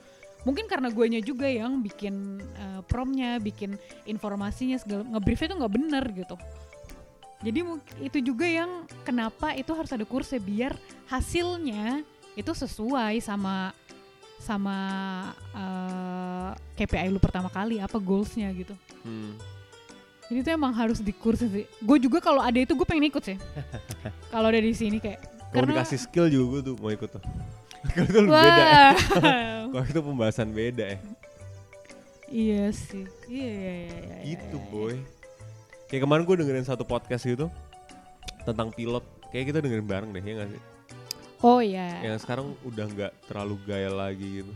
[0.46, 3.74] mungkin karena guanya juga yang bikin eh, promnya bikin
[4.06, 6.36] informasinya segala ngebriefnya tuh nggak bener gitu
[7.42, 7.60] jadi
[8.00, 8.70] itu juga yang
[9.02, 10.72] kenapa itu harus ada kursnya biar
[11.10, 12.00] hasilnya
[12.38, 13.74] itu sesuai sama
[14.38, 14.76] sama
[15.52, 19.38] eh, KPI lu pertama kali apa goalsnya gitu Hmm.
[20.26, 21.62] jadi itu emang harus di kursus sih.
[21.78, 23.38] Gue juga kalau ada itu gue pengen ikut sih.
[24.34, 25.22] kalau ada di sini kayak.
[25.54, 27.22] kalau dikasih skill juga gue tuh mau ikut tuh
[27.92, 28.88] kalau itu beda ya.
[29.72, 30.98] Kalau itu pembahasan beda ya
[32.26, 33.06] iya sih.
[33.30, 33.98] Iya iya iya.
[34.02, 34.70] iya, gitu iya, iya.
[34.72, 34.94] boy
[35.86, 37.46] kayak kemarin gue dengerin satu podcast gitu
[38.42, 40.62] tentang pilot kayak kita dengerin bareng deh ya gak sih
[41.44, 42.00] Oh iya.
[42.02, 44.52] yang sekarang udah nggak terlalu gaya lagi gitu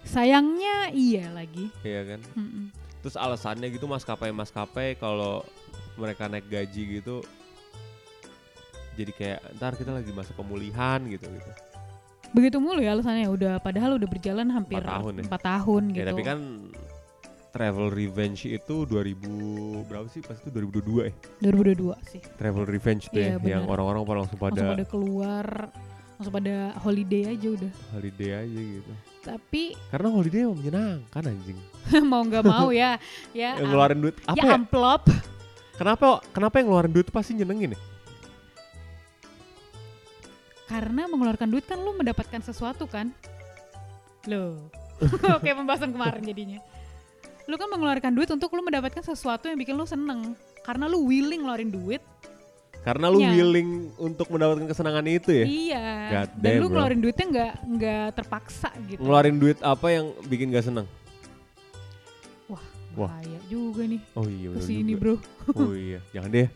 [0.00, 1.68] Sayangnya iya lagi.
[1.84, 2.72] Iya kan Mm-mm.
[3.00, 5.40] terus alasannya gitu maskapai maskapai kalau
[5.96, 7.24] mereka naik gaji gitu
[8.92, 11.50] jadi kayak ntar kita lagi masa pemulihan gitu gitu
[12.30, 15.22] Begitu mulu ya alasannya udah padahal udah berjalan hampir Empat tahun ya?
[15.26, 15.98] empat tahun gitu.
[15.98, 16.38] ya tapi kan
[17.50, 19.18] travel revenge itu 2000
[19.84, 21.12] berapa sih pas itu 2022 ya
[21.42, 22.22] 2022 sih.
[22.36, 25.46] travel revenge tuh Iya, ya yang orang-orang pada langsung pada Langsung pada keluar,
[26.14, 27.72] langsung pada holiday aja udah.
[27.90, 31.58] holiday aja gitu Tapi karena holiday emang menyenangkan anjing
[32.06, 32.94] mau nggak mau ya,
[33.32, 33.58] ya.
[33.58, 35.02] yang ngeluarin duit apa ya ya, amplop.
[35.74, 37.80] kenapa kenapa yang ngeluarin duit pasti nyenengin ya
[40.70, 43.10] Karena mengeluarkan duit kan lu mendapatkan sesuatu kan?
[44.24, 44.70] Loh.
[45.42, 46.58] Kayak pembahasan kemarin jadinya.
[47.44, 50.38] Lu kan mengeluarkan duit untuk lu mendapatkan sesuatu yang bikin lu seneng.
[50.60, 52.02] Karena lu willing ngeluarin duit.
[52.80, 53.36] karena lu Iya.
[53.36, 55.84] willing untuk mendapatkan kesenangan itu ya Iya.
[56.08, 56.72] God Dan damn, lu bro.
[56.72, 59.00] ngeluarin duitnya nggak nggak terpaksa gitu.
[59.04, 60.88] ngeluarin duit apa yang bikin gak seneng
[62.48, 62.64] Wah,
[62.96, 63.12] Wah.
[63.12, 64.00] bahaya juga nih.
[64.14, 65.00] oh iya Ke sini juga.
[65.12, 65.14] bro.
[65.60, 66.48] oh iya jangan deh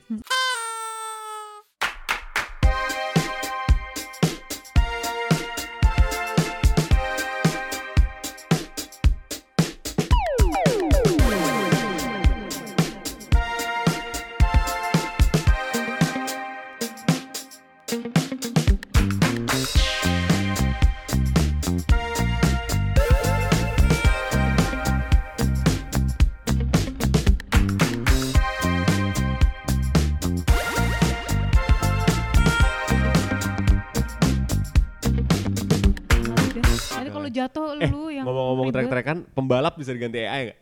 [39.84, 40.58] bisa diganti AI gak?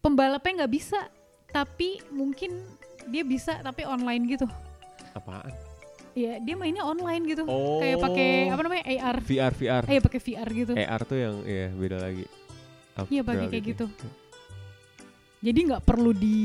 [0.00, 1.00] Pembalapnya nggak bisa,
[1.46, 2.56] tapi mungkin
[3.06, 4.46] dia bisa tapi online gitu.
[5.10, 5.50] apaan
[6.14, 7.82] ya dia mainnya online gitu Oh.
[7.82, 9.82] kayak pakai apa namanya AR VR VR.
[9.86, 12.24] eh pakai VR gitu AR tuh yang ya beda lagi.
[13.10, 13.84] Iya, pakai kayak gitu.
[15.40, 16.38] jadi nggak perlu di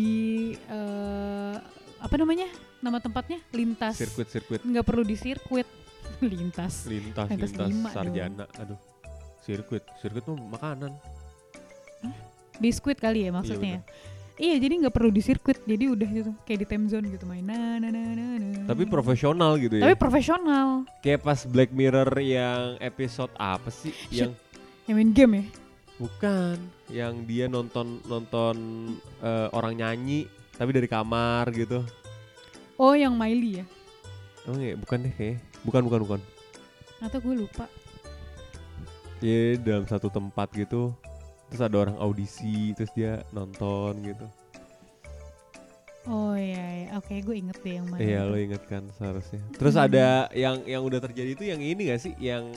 [0.55, 1.55] eh,
[1.99, 2.49] apa namanya
[2.79, 5.67] nama tempatnya lintas Sirkuit-sirkuit nggak perlu di sirkuit
[6.25, 8.45] lintas lintas Lintas lintas sarjana.
[8.57, 8.79] Aduh.
[9.45, 10.91] Sirkuit, sirkuit tuh makanan.
[12.55, 13.83] biskuit kali ya maksudnya
[14.39, 17.43] iya, jadi nggak perlu di sirkuit jadi udah gitu kayak di time zone gitu main
[17.43, 18.63] na na na na na.
[18.63, 19.83] Tapi profesional gitu ya.
[19.87, 23.91] tapi profesional Kayak pas Black Mirror yang episode apa sih?
[24.07, 24.27] Shit.
[24.27, 24.31] Yang
[24.87, 25.45] yang main game ya
[25.95, 26.57] bukan,
[26.91, 28.55] yang dia nonton nonton
[29.19, 31.83] eh, orang nyanyi tapi dari kamar gitu.
[32.75, 33.65] oh yang Miley ya
[34.45, 35.41] Oh iya, bukan deh kayaknya.
[35.65, 36.21] Bukan, bukan, bukan.
[37.01, 37.65] atau gue lupa
[39.25, 40.93] Iya dalam satu tempat gitu
[41.47, 44.25] Terus ada orang audisi Terus dia nonton gitu
[46.05, 46.87] oh iya, iya.
[46.93, 48.29] oke gue inget deh yang mana Iya itu.
[48.29, 49.85] lo inget kan seharusnya Terus Hmm.
[49.85, 52.53] ada yang yang udah terjadi itu yang ini gak sih Yang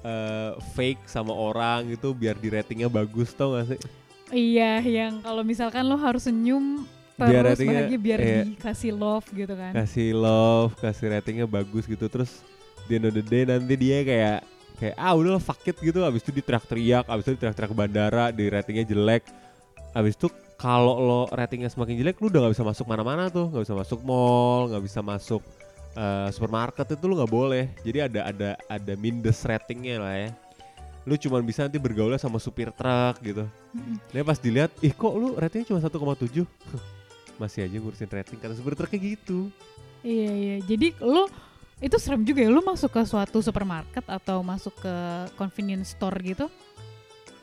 [0.00, 3.80] eh, fake sama orang gitu Biar di ratingnya bagus tau gak sih
[4.28, 6.84] iya yang kalau misalkan lo harus senyum
[7.16, 8.42] Biar terus ratingnya- bahagia biar iya.
[8.44, 12.44] dikasih love gitu kan Kasih love Kasih ratingnya bagus gitu Terus
[12.84, 14.38] di end of the day nanti dia kayak
[14.78, 16.00] Kayak ah udah fuck it gitu.
[16.06, 19.26] Abis itu diteriak-teriak Abis itu diteriak-teriak ke bandara Di ratingnya jelek.
[19.92, 23.50] Abis itu kalau lo ratingnya semakin jelek Lu udah gak bisa masuk mana-mana tuh.
[23.50, 25.42] Gak bisa masuk mall Gak bisa masuk
[25.98, 27.64] eh, supermarket itu lu nggak boleh.
[27.82, 30.30] Jadi ada ada ada mindes ratingnya lah ya.
[31.08, 33.44] Lu cuman bisa nanti bergaulnya sama supir truk gitu.
[34.14, 36.44] Dia pas dilihat ih kok lu ratingnya cuma 1,7
[37.40, 39.50] masih aja ngurusin rating kata supir truknya gitu.
[40.02, 40.56] Iya iya.
[40.62, 41.26] Jadi lo
[41.78, 42.50] itu serem juga ya.
[42.50, 44.94] Lo masuk ke suatu supermarket atau masuk ke
[45.38, 46.46] convenience store gitu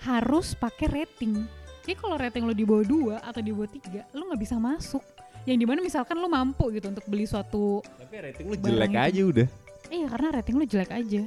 [0.04, 1.48] harus pakai rating.
[1.82, 5.02] Jadi kalau rating lo di bawah dua atau di bawah tiga, lo nggak bisa masuk.
[5.46, 8.98] Yang di mana misalkan lo mampu gitu untuk beli suatu, tapi rating lu jelek itu.
[8.98, 9.48] aja udah
[9.94, 11.24] iya karena rating lo jelek aja.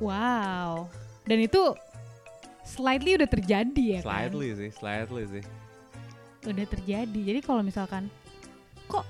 [0.00, 0.88] Wow.
[1.28, 1.60] Dan itu
[2.64, 4.08] slightly udah terjadi ya kan?
[4.08, 5.44] slightly sih slightly sih
[6.44, 7.20] Udah terjadi.
[7.32, 8.12] Jadi kalau misalkan
[8.84, 9.04] kok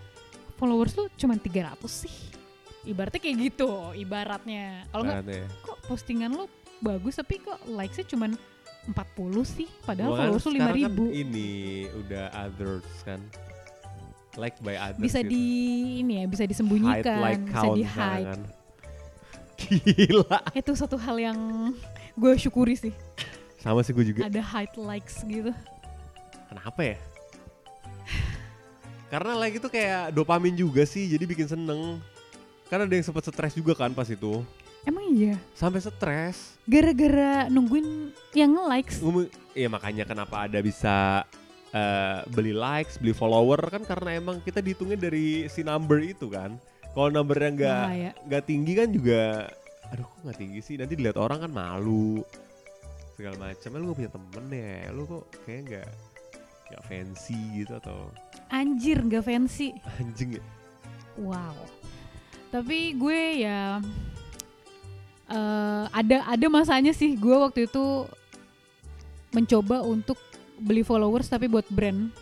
[0.55, 2.15] followers lu cuma 300 sih?
[2.85, 4.85] Ibaratnya kayak gitu, ibaratnya.
[4.93, 5.47] Kalau nggak Makanya.
[5.65, 6.45] kok postingan lo
[6.85, 8.31] bagus tapi kok likesnya cuman
[8.93, 11.51] 40 sih padahal followers lo lima sekarang kan ribu ini
[12.05, 13.21] udah others kan
[14.37, 15.33] like by others bisa gitu.
[15.33, 15.45] di
[16.05, 18.41] ini ya bisa hide disembunyikan like bisa di hide kan.
[19.89, 21.39] gila itu satu hal yang
[22.13, 22.93] gue syukuri sih
[23.65, 25.57] sama sih gue juga ada hide likes gitu
[26.55, 26.97] Kenapa ya?
[29.13, 31.99] Karena like itu kayak dopamin juga sih, jadi bikin seneng.
[32.67, 34.41] Karena ada yang sempat stres juga kan pas itu.
[34.85, 36.61] emang iya Sampai stres.
[36.65, 41.25] gara-gara nungguin yang likes Ngomong, Iya makanya kenapa ada bisa
[41.71, 46.57] eh, beli likes, beli follower kan karena emang kita dihitungnya dari si number itu kan.
[46.91, 47.85] Kalau numbernya nggak
[48.25, 49.51] nggak tinggi kan juga,
[49.89, 50.75] aduh kok nggak tinggi sih?
[50.77, 52.23] Nanti dilihat orang kan malu
[53.15, 53.71] segala macam.
[53.75, 54.75] Lu gak punya temen ya?
[54.91, 55.89] Lu kok kayak nggak
[56.65, 58.09] nggak fancy gitu atau
[58.49, 60.45] anjir nggak fancy anjing ya?
[61.17, 61.55] Wow.
[62.55, 63.83] Tapi gue ya
[65.27, 68.07] eh, ada ada masanya sih gue waktu itu
[69.35, 70.15] mencoba untuk
[70.63, 72.15] beli followers tapi buat brand.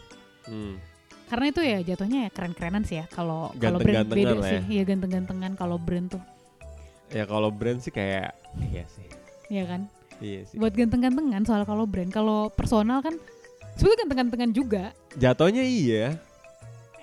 [0.49, 0.81] Hmm.
[1.29, 4.57] Karena itu ya jatuhnya ya keren-kerenan sih ya kalau kalau brand beda lah sih.
[4.57, 4.62] ya.
[4.81, 6.23] Iya ganteng-gantengan kalau brand tuh.
[7.12, 8.33] Ya kalau brand sih kayak
[8.73, 9.05] iya sih.
[9.53, 9.81] Iya kan?
[10.25, 10.57] Iya sih.
[10.57, 12.09] Buat ganteng-gantengan soal kalau brand.
[12.09, 13.21] Kalau personal kan
[13.77, 14.85] sebetulnya ganteng-gantengan juga.
[15.21, 16.16] Jatuhnya iya.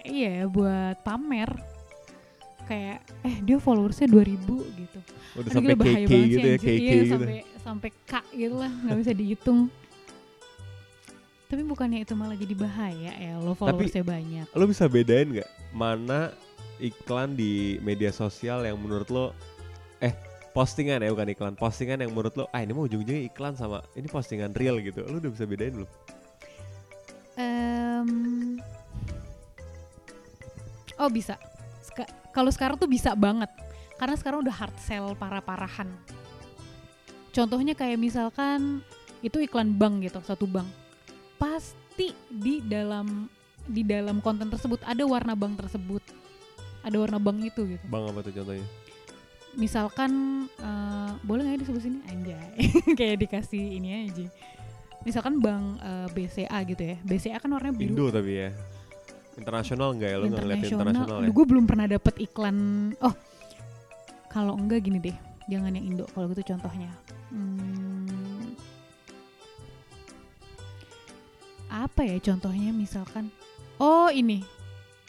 [0.01, 1.68] Iya buat pamer.
[2.69, 4.45] Kayak eh dia followersnya 2000
[4.77, 4.99] gitu.
[5.41, 6.58] Udah sampai KK banget gitu ya.
[6.62, 7.13] KK Iya, gitu.
[7.17, 9.60] sampai sampai K gitu lah, nggak bisa dihitung.
[11.49, 14.45] Tapi bukannya itu malah jadi bahaya ya, lo followersnya banyak.
[14.53, 16.29] Lo bisa bedain nggak mana
[16.77, 19.25] iklan di media sosial yang menurut lo
[19.99, 20.13] eh
[20.53, 24.08] postingan ya bukan iklan postingan yang menurut lo ah ini mau ujung-ujungnya iklan sama ini
[24.08, 25.89] postingan real gitu lo udah bisa bedain belum
[27.39, 28.60] Em,
[30.99, 31.39] oh bisa.
[32.29, 33.49] Kalau sekarang tuh bisa banget,
[33.97, 35.89] karena sekarang udah hard sell parah-parahan.
[37.33, 38.85] Contohnya kayak misalkan
[39.25, 40.69] itu iklan bank gitu, satu bank.
[41.41, 43.27] Pasti di dalam
[43.69, 46.01] di dalam konten tersebut ada warna bank tersebut,
[46.81, 47.85] ada warna bank itu gitu.
[47.85, 48.65] bang apa tuh contohnya?
[49.57, 50.11] Misalkan
[50.61, 51.99] eh, boleh nggak ya disebut sini?
[52.07, 52.55] Anjay.
[52.99, 54.25] Kayak dikasih ini aja.
[55.03, 56.97] Misalkan bank eh, BCA gitu ya.
[57.01, 57.93] BCA kan warnanya biru.
[57.97, 58.49] Indo tapi ya
[59.39, 60.17] internasional nggak ya?
[60.19, 61.17] Lo nggak ngeliat internasional.
[61.23, 61.30] ya?
[61.32, 62.58] Gue belum pernah dapet iklan.
[62.99, 63.15] Oh
[64.30, 65.17] kalau enggak gini deh.
[65.49, 66.93] Jangan yang Indo kalau gitu contohnya.
[67.34, 68.54] Hmm,
[71.73, 72.69] apa ya contohnya?
[72.69, 73.34] Misalkan
[73.82, 74.45] oh ini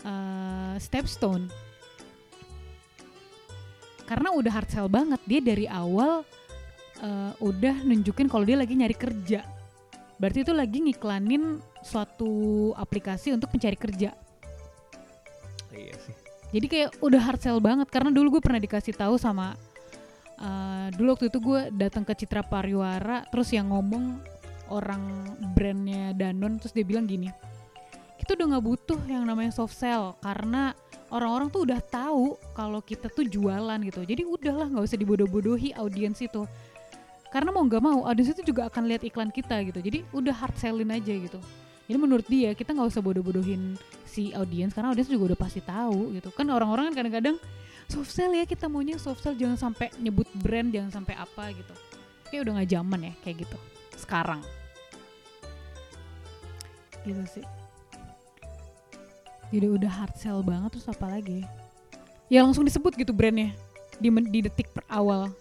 [0.02, 1.52] eh, Stepstone.
[4.08, 5.20] Karena udah hard sell banget.
[5.28, 6.24] Dia dari awal
[7.04, 9.44] eh, udah nunjukin kalau dia lagi nyari kerja.
[10.16, 14.12] Berarti itu lagi ngiklanin suatu aplikasi untuk mencari kerja.
[15.70, 16.14] Iya sih.
[16.50, 19.54] jadi kayak udah hard sell banget karena dulu gue pernah dikasih tahu sama
[20.34, 24.18] eh, dulu waktu itu gue datang ke Citra Pariwara terus yang ngomong
[24.74, 25.02] orang
[25.54, 27.30] brandnya Danone terus dia bilang gini
[28.18, 30.74] kita udah nggak butuh yang namanya soft sell karena
[31.14, 34.06] orang-orang tuh udah tahu kalau kita tuh jualan gitu.
[34.06, 36.46] Jadi udahlah nggak usah dibodoh-bodohi audiens itu.
[37.32, 39.82] Karena mau nggak mau audiens itu juga akan lihat iklan kita gitu.
[39.82, 41.40] Jadi udah hard sellin aja gitu
[41.90, 43.74] jadi menurut dia kita nggak usah bodoh-bodohin
[44.06, 46.30] si audiens karena audiens juga udah pasti tahu gitu.
[46.30, 47.34] Kan orang-orang kan kadang-kadang
[47.90, 51.74] soft sell ya kita maunya soft sell jangan sampai nyebut brand jangan sampai apa gitu.
[52.30, 53.58] Kayak udah nggak zaman ya kayak gitu.
[53.98, 54.38] Sekarang.
[57.02, 57.46] Gitu sih.
[59.50, 61.42] Jadi udah hard sell banget terus apa lagi?
[62.30, 63.50] Ya langsung disebut gitu brandnya
[63.98, 65.34] di, di detik per awal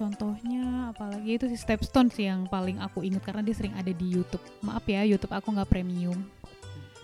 [0.00, 4.06] contohnya apalagi itu si Stepstone sih yang paling aku inget karena dia sering ada di
[4.08, 6.16] YouTube maaf ya YouTube aku nggak premium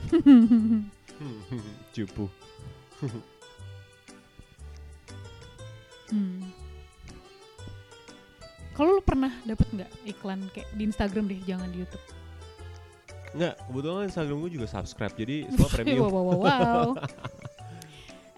[1.95, 2.27] Cupu.
[6.07, 6.39] Hmm.
[8.79, 12.05] Kalau lu pernah dapet nggak iklan kayak di Instagram deh, jangan di YouTube.
[13.35, 16.07] Enggak, kebetulan Instagram gue juga subscribe jadi semua premium.
[16.07, 16.89] wow, wow, wow, wow.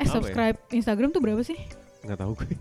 [0.01, 0.09] eh ya?
[0.09, 1.61] subscribe Instagram tuh berapa sih?
[2.09, 2.57] Nggak tahu gue.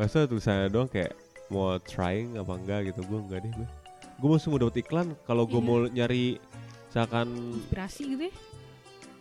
[0.00, 1.12] Masa tulisannya doang kayak
[1.52, 3.68] mau trying apa enggak gitu gue enggak deh gue.
[4.16, 5.66] Gue mesti mau dapet iklan kalau gue Iya.
[5.66, 6.24] mau nyari
[6.88, 8.34] misalkan Inspirasi gitu ya?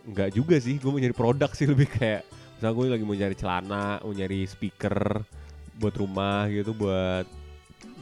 [0.01, 2.23] enggak juga sih gue mau nyari produk sih lebih kayak
[2.55, 5.21] misalnya gue lagi mau nyari celana mau nyari speaker
[5.75, 7.27] buat rumah gitu buat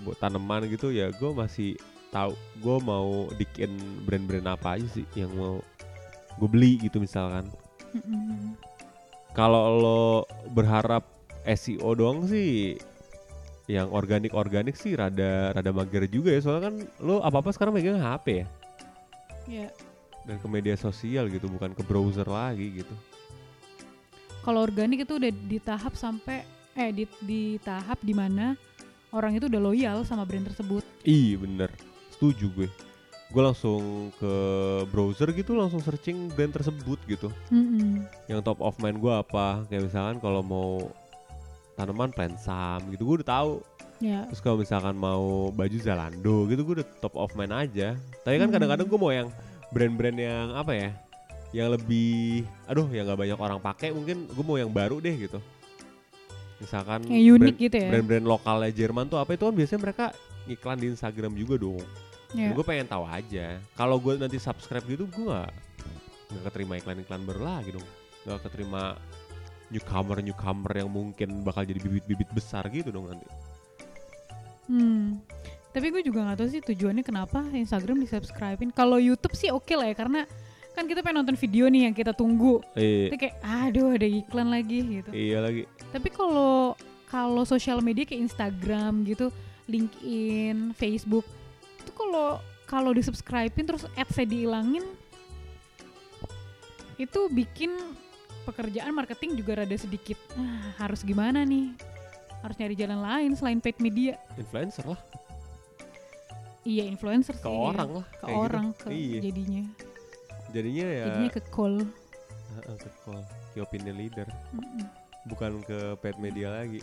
[0.02, 1.76] buat tanaman gitu ya gue masih
[2.10, 3.74] tahu gue mau bikin
[4.06, 5.60] brand-brand apa aja sih yang mau
[6.38, 7.50] gue beli gitu misalkan
[9.34, 10.02] kalau lo
[10.50, 11.04] berharap
[11.56, 12.76] SEO doang sih
[13.68, 17.76] yang organik organik sih rada rada mager juga ya soalnya kan lo apa apa sekarang
[17.76, 18.48] megang HP ya
[19.48, 19.72] Ya,
[20.28, 22.92] dan ke media sosial gitu bukan ke browser lagi gitu
[24.44, 28.56] kalau organik itu udah di tahap sampai eh di, di tahap di mana
[29.12, 30.88] orang itu udah loyal sama brand tersebut.
[31.04, 31.70] Iya bener,
[32.16, 32.68] setuju gue.
[33.28, 34.34] Gue langsung ke
[34.88, 37.28] browser gitu, langsung searching brand tersebut gitu.
[37.52, 38.08] Mm-mm.
[38.32, 39.68] Yang top of mind gue apa?
[39.68, 40.88] Kayak misalkan kalau mau
[41.78, 43.54] tanaman pensam gitu, gue udah tahu.
[43.98, 47.94] Ya, Terus kalau misalkan mau baju Zalando gitu, gue udah top of mind aja.
[48.22, 48.54] Tapi kan Hmm.
[48.54, 49.30] kadang-kadang gue mau yang
[49.70, 50.90] brand-brand yang apa ya?
[51.50, 52.18] Yang lebih,
[52.66, 55.40] aduh yang nggak banyak orang pakai, mungkin gue mau yang baru deh gitu.
[56.58, 57.90] Misalkan yang unik brand- gitu ya.
[57.90, 60.06] brand-brand lokalnya Jerman tuh apa itu kan biasanya mereka
[60.48, 61.82] iklan di Instagram juga dong.
[62.34, 62.52] Ya.
[62.52, 63.62] Gue pengen tahu aja.
[63.74, 65.50] Kalau gue nanti subscribe gitu, gue nggak
[66.28, 67.88] nggak keterima iklan-iklan baru lagi dong.
[68.26, 68.94] Nggak keterima
[69.68, 73.28] newcomer newcomer yang mungkin bakal jadi bibit-bibit besar gitu dong nanti.
[74.68, 75.20] Hmm.
[75.72, 78.72] Tapi gue juga nggak tahu sih tujuannya kenapa Instagram di subscribein.
[78.74, 80.26] Kalau YouTube sih oke lah ya karena
[80.74, 82.62] kan kita pengen nonton video nih yang kita tunggu.
[82.78, 85.10] Eh, Itu kayak aduh ada iklan lagi gitu.
[85.14, 85.66] iya lagi.
[85.94, 86.74] Tapi kalau
[87.08, 89.32] kalau sosial media kayak Instagram gitu,
[89.66, 91.26] LinkedIn, Facebook,
[91.82, 94.84] itu kalau kalau di subscribein terus ads-nya dihilangin,
[96.98, 97.72] itu bikin
[98.48, 100.16] pekerjaan marketing juga rada sedikit.
[100.34, 101.76] Ah, harus gimana nih?
[102.40, 104.16] Harus nyari jalan lain selain paid media.
[104.34, 105.02] Influencer lah,
[106.64, 107.52] Iya influencer ke sih.
[107.52, 108.06] orang lah.
[108.14, 108.36] Ke gitu.
[108.38, 109.20] orang ke Iya.
[109.24, 109.64] jadinya.
[110.50, 111.76] Jadinya ya Jadinya ke call.
[112.58, 113.20] Ke call,
[113.54, 114.84] ke opinion leader, Mm-mm.
[115.26, 116.80] bukan ke paid media lagi.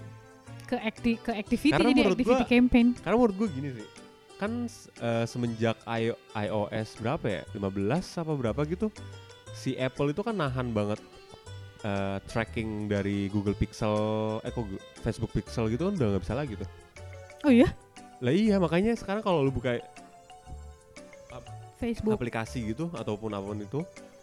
[0.64, 2.87] Ke acti ke activity Karena jadi activity gua- campaign.
[2.96, 3.87] Karena menurut gue gini sih,
[4.35, 4.53] kan
[4.98, 7.68] eh, semenjak I- iOS berapa ya, 15
[8.16, 8.88] apa berapa gitu,
[9.53, 11.00] si Apple itu kan nahan banget
[11.85, 13.94] eh, tracking dari Google Pixel,
[14.40, 14.64] eh kok
[15.05, 16.68] Facebook Pixel gitu kan udah nggak bisa lagi tuh.
[17.44, 17.68] Oh iya,
[18.25, 19.77] Lah iya makanya sekarang kalau lu buka
[21.77, 22.16] Facebook.
[22.16, 23.81] aplikasi gitu ataupun apa pun itu,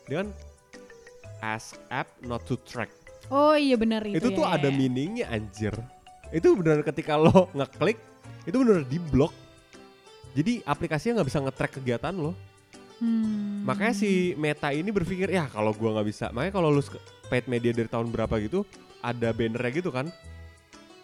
[0.10, 0.30] dia kan
[1.46, 2.90] ask app not to track.
[3.30, 4.18] Oh iya benar itu.
[4.18, 4.76] Itu, tuh ya, ada ya.
[4.76, 5.76] meaningnya anjir.
[6.34, 8.02] Itu benar ketika lo ngeklik,
[8.50, 9.34] itu benar di blok.
[10.32, 12.32] Jadi aplikasinya nggak bisa nge-track kegiatan lo.
[13.02, 13.66] Hmm.
[13.66, 16.30] Makanya si Meta ini berpikir ya kalau gua nggak bisa.
[16.30, 16.82] Makanya kalau lu
[17.28, 18.62] paid media dari tahun berapa gitu
[19.02, 20.06] ada bannernya gitu kan.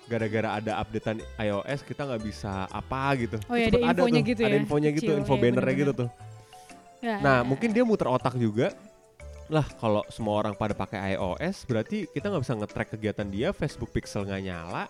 [0.08, 3.42] Gara-gara ada updatean iOS kita nggak bisa apa gitu.
[3.50, 5.82] Oh Sempet ada infonya tuh, gitu Ada ya, infonya gitu, info iya, bannernya bener-bener.
[5.84, 6.10] gitu tuh.
[6.98, 7.74] Ya, Nah, ya, mungkin ya.
[7.76, 8.72] dia muter otak juga.
[9.50, 13.92] Lah, kalau semua orang pada pakai iOS, berarti kita nggak bisa nge-track kegiatan dia, Facebook
[13.92, 14.86] Pixel nggak nyala.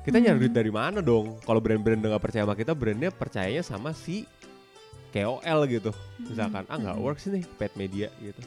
[0.00, 0.42] Kita nyari Hmm.
[0.44, 1.36] duit dari mana dong?
[1.44, 4.24] Kalau brand-brand nggak percaya sama kita, brandnya percayanya sama si
[5.10, 5.90] KOL gitu.
[6.18, 7.06] Misalkan, ah nggak Mm-mm.
[7.06, 8.40] works nih, paid media gitu.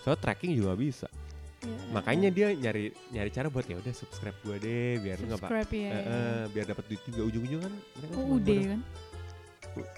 [0.00, 1.06] Soalnya tracking juga bisa.
[1.60, 5.50] Ya, Makanya dia nyari nyari cara buat ya udah subscribe gua deh biar nggak pak.
[5.70, 5.90] ya.
[5.92, 7.72] Eh, eh, biar dapat duit juga ujung-ujung kan
[8.16, 8.80] Oh modal- kan.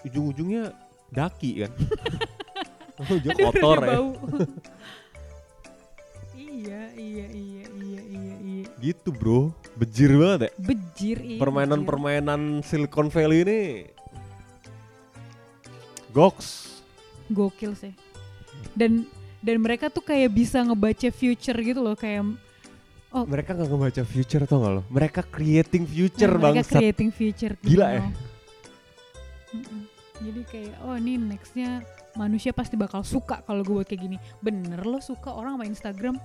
[0.03, 0.75] ujung-ujungnya
[1.09, 1.73] daki kan.
[3.03, 3.99] Ujung Aduh, kotor ya.
[6.35, 8.65] iya, iya, iya, iya, iya, iya.
[8.79, 10.51] Gitu bro, bejir banget ya.
[10.59, 11.27] Bejir iya.
[11.29, 11.41] bejir.
[11.41, 13.61] Permainan-permainan Silicon Valley ini
[16.13, 16.49] goks.
[17.27, 17.93] gokil sih.
[18.77, 19.09] Dan
[19.41, 22.23] dan mereka tuh kayak bisa ngebaca future gitu loh kayak
[23.11, 24.83] oh Mereka nggak ngebaca future tau gak lo?
[24.87, 26.79] Mereka creating future nah, mereka bangsat.
[26.79, 27.93] creating future gitu Gila loh.
[27.97, 28.03] ya?
[29.53, 29.81] Mm-mm.
[30.23, 31.83] Jadi kayak oh ini nextnya
[32.15, 34.17] manusia pasti bakal suka kalau gue buat kayak gini.
[34.39, 36.21] Bener lo suka orang main Instagram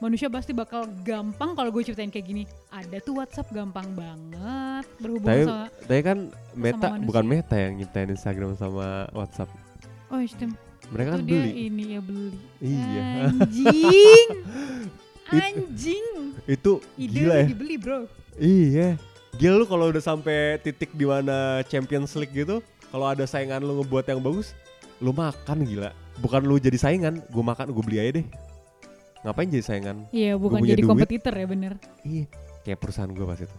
[0.00, 2.42] manusia pasti bakal gampang kalau gue ciptain kayak gini.
[2.68, 6.18] Ada tuh WhatsApp gampang banget berhubungan Tapi, sama tapi kan
[6.52, 7.06] Meta manusia.
[7.06, 9.50] bukan Meta yang nyiptain Instagram sama WhatsApp.
[10.08, 10.56] oh sistem
[10.90, 11.52] Mereka itu kan dia beli.
[11.62, 12.38] ini ya beli.
[12.58, 13.02] Iya.
[13.22, 14.28] Anjing.
[15.30, 16.06] Anjing.
[16.44, 17.46] Itu Ide gila ya.
[17.46, 17.98] dibeli bro.
[18.34, 18.88] Iya.
[19.38, 22.58] Gila lu kalau udah sampai titik di mana Champions League gitu,
[22.90, 24.50] kalau ada saingan lu ngebuat yang bagus,
[24.98, 25.94] lu makan gila.
[26.18, 28.26] Bukan lu jadi saingan, gue makan, gue beli aja deh.
[29.20, 30.08] Ngapain jadi saingan?
[30.16, 30.88] Iya bukan jadi duit.
[30.88, 31.72] kompetitor ya bener.
[32.08, 32.24] Iya,
[32.64, 33.56] kayak perusahaan gue pas itu.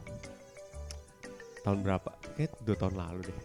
[1.62, 2.10] Tahun berapa?
[2.34, 3.40] Kayak dua tahun lalu deh.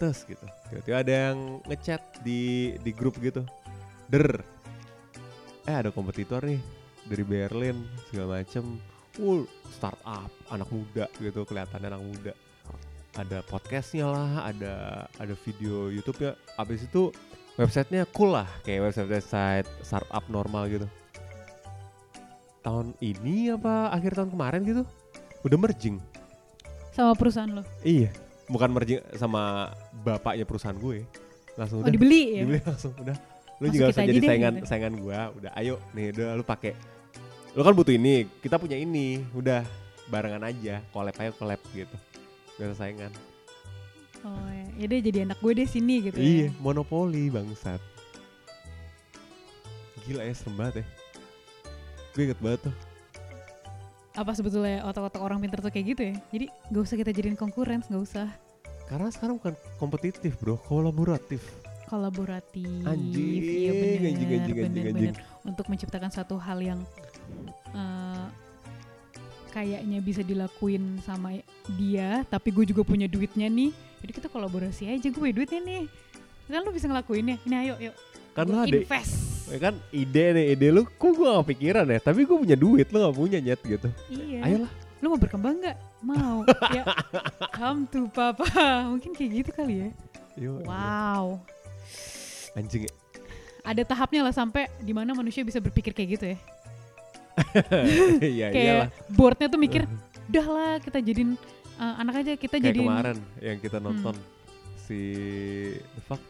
[0.00, 0.46] Terus gitu.
[0.72, 3.44] Tiba-tiba ada yang ngechat di di grup gitu.
[4.08, 4.40] Der.
[5.68, 6.60] Eh ada kompetitor nih
[7.04, 8.80] dari Berlin segala macem.
[9.20, 12.32] Uh, startup, anak muda gitu kelihatannya anak muda.
[13.12, 16.32] Ada podcastnya lah, ada ada video YouTube-nya.
[16.56, 17.12] Abis itu
[17.60, 20.88] websitenya cool lah, kayak website-website startup normal gitu
[22.62, 24.82] tahun ini apa akhir tahun kemarin gitu?
[25.42, 25.98] Udah merging?
[26.94, 27.62] Sama perusahaan lo.
[27.82, 28.08] iya.
[28.46, 31.02] Bukan merging sama bapaknya perusahaan gue.
[31.58, 31.92] Langsung Oh udah.
[31.92, 32.42] dibeli ya.
[32.46, 33.16] dibeli langsung udah.
[33.58, 34.66] Lu Masuk juga usah jadi saingan gitu.
[34.66, 35.74] saingan gue udah ayo.
[35.94, 36.72] Nih udah lu pakai
[37.52, 38.28] lu kan butuh ini.
[38.40, 39.22] Kita punya ini.
[39.32, 39.64] Udah
[40.10, 40.84] barengan aja.
[40.92, 41.96] Collab aja collab gitu.
[42.60, 43.12] Gak usah saingan.
[44.22, 46.50] Oh ya, ya deh jadi anak gue deh sini gitu iya ya.
[46.62, 47.82] monopoli bangsat.
[50.06, 50.86] Gila ya serem banget ya
[52.12, 52.76] gue inget banget tuh
[54.12, 56.14] Apa sebetulnya otak-otak orang pintar tuh kayak gitu ya?
[56.28, 58.28] Jadi gak usah kita jadiin konkuren, gak usah
[58.92, 61.40] karena sekarang bukan kompetitif bro kolaboratif
[61.92, 62.88] kolaboratif.
[62.88, 65.12] Anjing, iya bener, anjing, anjing, bener, anjing, bener.
[65.12, 65.14] anjing.
[65.44, 66.80] Untuk menciptakan satu hal yang
[67.76, 68.26] eh,
[69.52, 71.36] kayaknya bisa dilakuin sama
[71.76, 73.76] dia, tapi gue juga punya duitnya nih.
[74.00, 75.84] Jadi kita kolaborasi aja, gue duitnya nih.
[76.48, 77.36] Kan lu bisa ngelakuinnya.
[77.44, 77.94] Ini ayo, yuk.
[78.48, 79.31] lu ada invest.
[79.52, 82.88] Ya kan ide nih ide lu kok gua gak pikiran ya tapi gua punya duit
[82.88, 84.40] lu gak punya nyet gitu Iya.
[84.42, 84.72] ayolah
[85.02, 85.76] Lu mau berkembang nggak?
[86.00, 86.46] Mau.
[86.78, 86.86] ya,
[87.50, 88.46] come to papa.
[88.86, 89.88] Mungkin kayak gitu kali ya.
[90.38, 91.42] Yuk, Wow.
[92.54, 92.92] anjing ya.
[93.66, 96.38] Ada tahapnya lah sampai di mana manusia bisa berpikir kayak gitu ya.
[98.22, 99.82] iya kayak iyalah boardnya tuh mikir,
[100.30, 101.34] udah lah kita jadiin
[101.78, 103.86] uh, anak aja kita kayak jadiin kemarin yang kita Hmm.
[103.90, 104.14] nonton
[104.78, 104.98] si
[105.96, 106.22] the fuck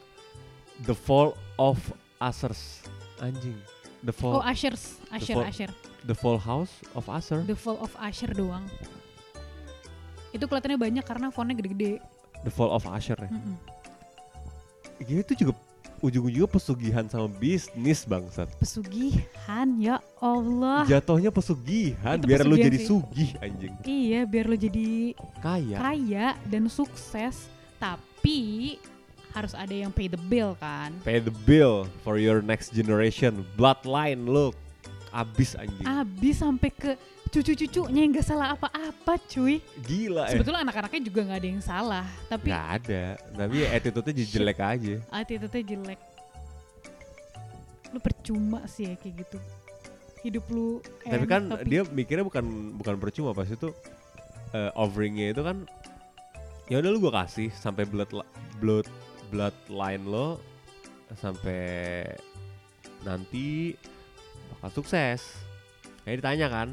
[0.81, 1.77] the fall of
[2.16, 2.87] Users
[3.23, 3.55] anjing
[4.01, 5.70] the fall Oh Ushers, Usher, fall- Usher,
[6.03, 8.66] the fall house of Usher The Fall of Usher doang.
[10.31, 12.03] Itu kelihatannya banyak karena fontnya gede-gede.
[12.43, 13.55] the fall of Usher ya Mm-mm.
[15.01, 15.55] Gini itu juga
[16.01, 20.83] ujung-ujungnya pesugihan sama bisnis bangsat Pesugihan, ya Allah.
[20.85, 22.87] jatuhnya pesugihan Itu biar lu pesugihan jadi sih.
[22.89, 27.47] sugih anjing Iya, biar lo jadi kaya kaya dan sukses,
[27.79, 28.79] tapi
[29.33, 30.93] harus ada yang pay the bill kan.
[31.03, 34.53] pay the bill for your next generation bloodline lu
[35.12, 36.97] abis anjing Abis sampai ke
[37.33, 39.61] cucu-cucunya yang gak salah apa-apa cuy.
[39.85, 43.03] gila ya Sebetulnya anak-anaknya juga nggak ada yang salah, tapi nggak ada
[43.33, 46.01] tapi attitude-nya jadi jelek aja attitude-nya jelek.
[47.93, 49.39] Lu percuma sih ya kayak gitu.
[50.24, 52.45] Hidup lu tapi enak, kan dia mikirnya bukan
[52.78, 53.68] bukan percuma pas itu
[54.53, 55.64] eh, offeringnya itu kan
[56.70, 58.09] ya udah lu gua kasih sampai blood
[58.62, 58.87] blood
[59.33, 60.37] bloodline lo
[61.16, 62.05] sampai
[63.01, 63.72] nanti
[64.53, 65.24] bakal sukses.
[66.05, 66.68] Kayak ditanya kan?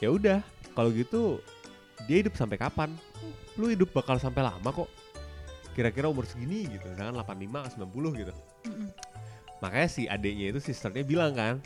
[0.00, 0.40] Ya udah
[0.72, 1.38] kalau gitu
[2.08, 2.96] dia hidup sampai kapan?
[3.60, 4.88] Lu hidup bakal sampai lama kok.
[5.76, 8.32] Kira-kira umur segini gitu misalkan 85 90 gitu.
[8.62, 8.88] Mm-mm.
[9.62, 11.62] makanya si adiknya itu sisternya bilang kan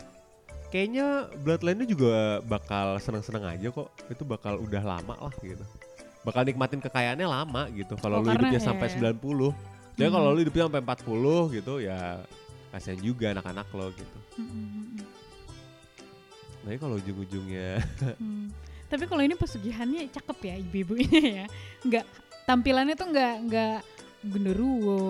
[0.68, 3.88] kayaknya bloodline-nya juga bakal seneng-seneng aja kok.
[4.12, 5.64] Itu bakal udah lama lah gitu
[6.26, 9.14] bakal nikmatin kekayaannya lama gitu kalau Oh, lu hidupnya ya, sampai ya.
[9.14, 9.54] 90
[9.94, 10.12] jadi Hmm.
[10.12, 12.00] kalau lu hidupnya sampai 40 gitu ya
[12.68, 14.98] kasihan juga anak-anak lo gitu Mm-mm.
[16.60, 17.78] tapi kalau ujung-ujungnya
[18.20, 18.50] Hmm.
[18.86, 21.10] Tapi kalau ini pesugihannya cakep ya ibu-ibunya
[21.42, 21.46] ya.
[21.82, 22.06] Nggak
[22.46, 23.78] tampilannya tuh nggak nggak
[24.22, 25.02] genderuwo,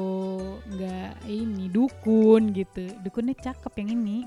[0.64, 2.88] nggak ini dukun gitu.
[3.04, 4.18] Dukunnya cakep yang ini.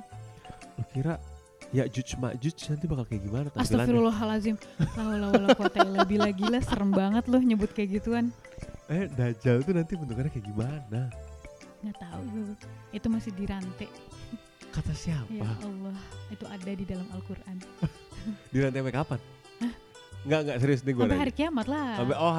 [0.78, 1.18] Lu kira
[1.70, 3.66] ya Juj Majuj nanti bakal kayak gimana tampilannya?
[3.66, 4.56] Astagfirullahalazim.
[4.80, 8.34] La haula wala quwata illa billah gila serem banget loh nyebut kayak gituan.
[8.90, 11.02] Eh Dajjal tuh nanti bentukannya kayak gimana?
[11.86, 12.56] Nggak tahu gue.
[12.90, 13.88] Itu masih dirantai.
[14.70, 15.46] Kata Ya siapa?
[15.66, 15.98] Allah,
[16.30, 17.58] itu ada di dalam Al-Qur'an.
[18.54, 19.20] Di rantai sampai kapan?
[20.28, 21.90] Enggak, enggak serius nih gue Sampai hari kiamat lah.
[21.96, 22.36] Sampai oh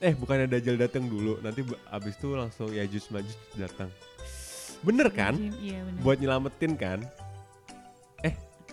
[0.00, 3.90] eh bukannya Dajjal datang dulu, nanti abis itu langsung Yajuj Majuj datang.
[4.84, 5.34] Bener kan?
[5.60, 6.00] Iya benar.
[6.04, 6.98] Buat nyelamatin kan?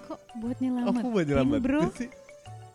[0.03, 0.89] Kok buat nyelamat?
[0.93, 1.81] Aku buat nyelamatin bro.
[1.93, 2.09] sih.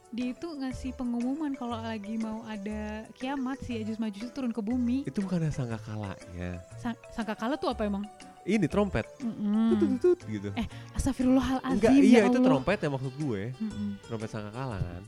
[0.09, 4.61] Dia itu ngasih pengumuman kalau lagi mau ada kiamat si Yajus Majus itu turun ke
[4.61, 5.05] bumi.
[5.05, 6.65] Itu bukannya sangka kalanya.
[6.77, 8.09] Sang, sangka kala tuh apa emang?
[8.43, 9.05] Ini trompet.
[9.21, 9.77] Mm-mm.
[9.77, 10.49] Tutut gitu.
[10.57, 10.65] Eh,
[10.97, 12.49] Astagfirullahalazim Enggak, ya iya itu Allah.
[12.49, 13.43] trompet ya maksud gue.
[13.55, 13.89] Mm-mm.
[14.03, 15.05] Trompet sangka kalah kan.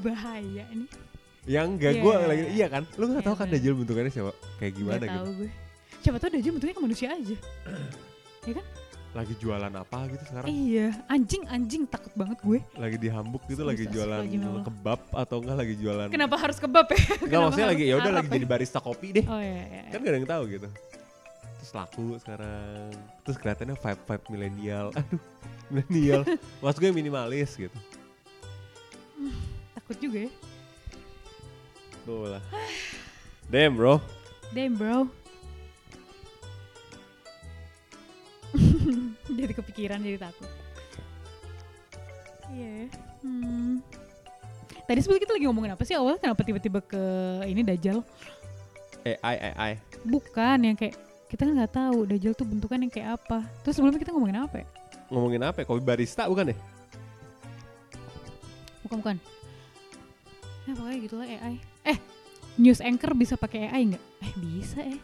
[0.00, 0.86] Bahaya ini.
[1.44, 2.00] Yang enggak Iya.
[2.00, 2.82] gue lagi iya kan?
[2.96, 3.56] Lu nggak Iya, tahu kan bener.
[3.60, 4.32] Dajjal bentukannya siapa?
[4.56, 5.20] Kayak gimana Nggak gitu.
[5.20, 5.50] tahu gue.
[6.00, 7.36] Siapa tahu Dajjal bentuknya ke manusia aja.
[9.10, 10.46] Lagi jualan apa gitu sekarang?
[10.46, 12.58] Iya, anjing anjing takut banget gue.
[12.78, 16.86] Lagi di Hambuk gitu lagi jualan ya kebab atau enggak lagi jualan Kenapa harus kebab
[16.94, 17.00] ya?
[17.26, 18.34] Enggak maksudnya lagi ya udah lagi ya?
[18.38, 19.24] jadi barista kopi deh.
[19.26, 19.82] Oh iya, iya.
[19.90, 20.68] Kan gak ada yang tahu gitu.
[21.58, 22.86] Terus laku sekarang.
[23.26, 24.86] Terus kelihatannya vibe vibe milenial.
[24.98, 25.22] Aduh,
[25.74, 26.22] milenial.
[26.62, 27.78] Maksud gue minimalis gitu.
[29.74, 30.30] Takut juga ya.
[32.06, 32.42] Tuh lah.
[33.50, 33.98] Damn bro.
[34.54, 35.19] Damn bro.
[39.50, 40.46] Jadi kepikiran jadi takut.
[42.54, 42.86] Iya.
[43.26, 43.82] Hmm.
[44.86, 47.02] Tadi sebelum kita lagi ngomongin apa sih awal kenapa tiba-tiba ke
[47.50, 48.06] ini Dajjal?
[49.02, 49.72] AI AI.
[50.06, 50.94] Bukan yang kayak
[51.26, 53.42] kita kan nggak tahu Dajjal tuh bentukannya kayak apa.
[53.66, 54.66] Terus sebelumnya kita ngomongin apa ya?
[55.10, 55.64] Ngomongin apa ya?
[55.66, 56.56] Kopi barista bukan ya?
[58.86, 59.16] Bukan bukan.
[60.70, 61.54] Ya pokoknya gitu lah AI.
[61.90, 61.98] Eh,
[62.54, 64.04] news anchor bisa pakai AI nggak?
[64.22, 64.98] Eh bisa eh.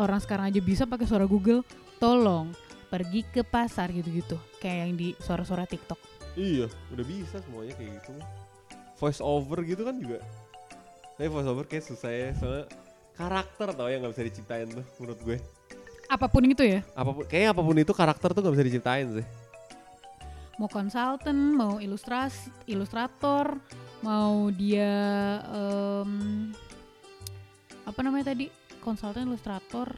[0.00, 1.60] Orang sekarang aja bisa pakai suara Google.
[2.00, 4.36] Tolong pergi ke pasar gitu-gitu.
[4.58, 6.00] Kayak yang di suara-suara TikTok.
[6.34, 8.12] Iya, udah bisa semuanya kayak gitu.
[8.98, 10.18] Voice over gitu kan juga.
[11.16, 12.66] Tapi voice over kayak susah ya, soalnya
[13.18, 15.36] karakter tau yang nggak bisa diciptain tuh menurut gue.
[16.08, 16.80] Apa pun itu ya.
[16.94, 19.26] Apa pun, kayaknya apa pun itu karakter tuh nggak bisa diciptain sih.
[20.58, 23.62] Mau konsultan, mau ilustrasi, ilustrator,
[24.02, 24.90] mau dia
[25.54, 26.50] em,
[27.86, 28.50] apa namanya tadi?
[28.82, 29.94] Konsultan, ilustrator,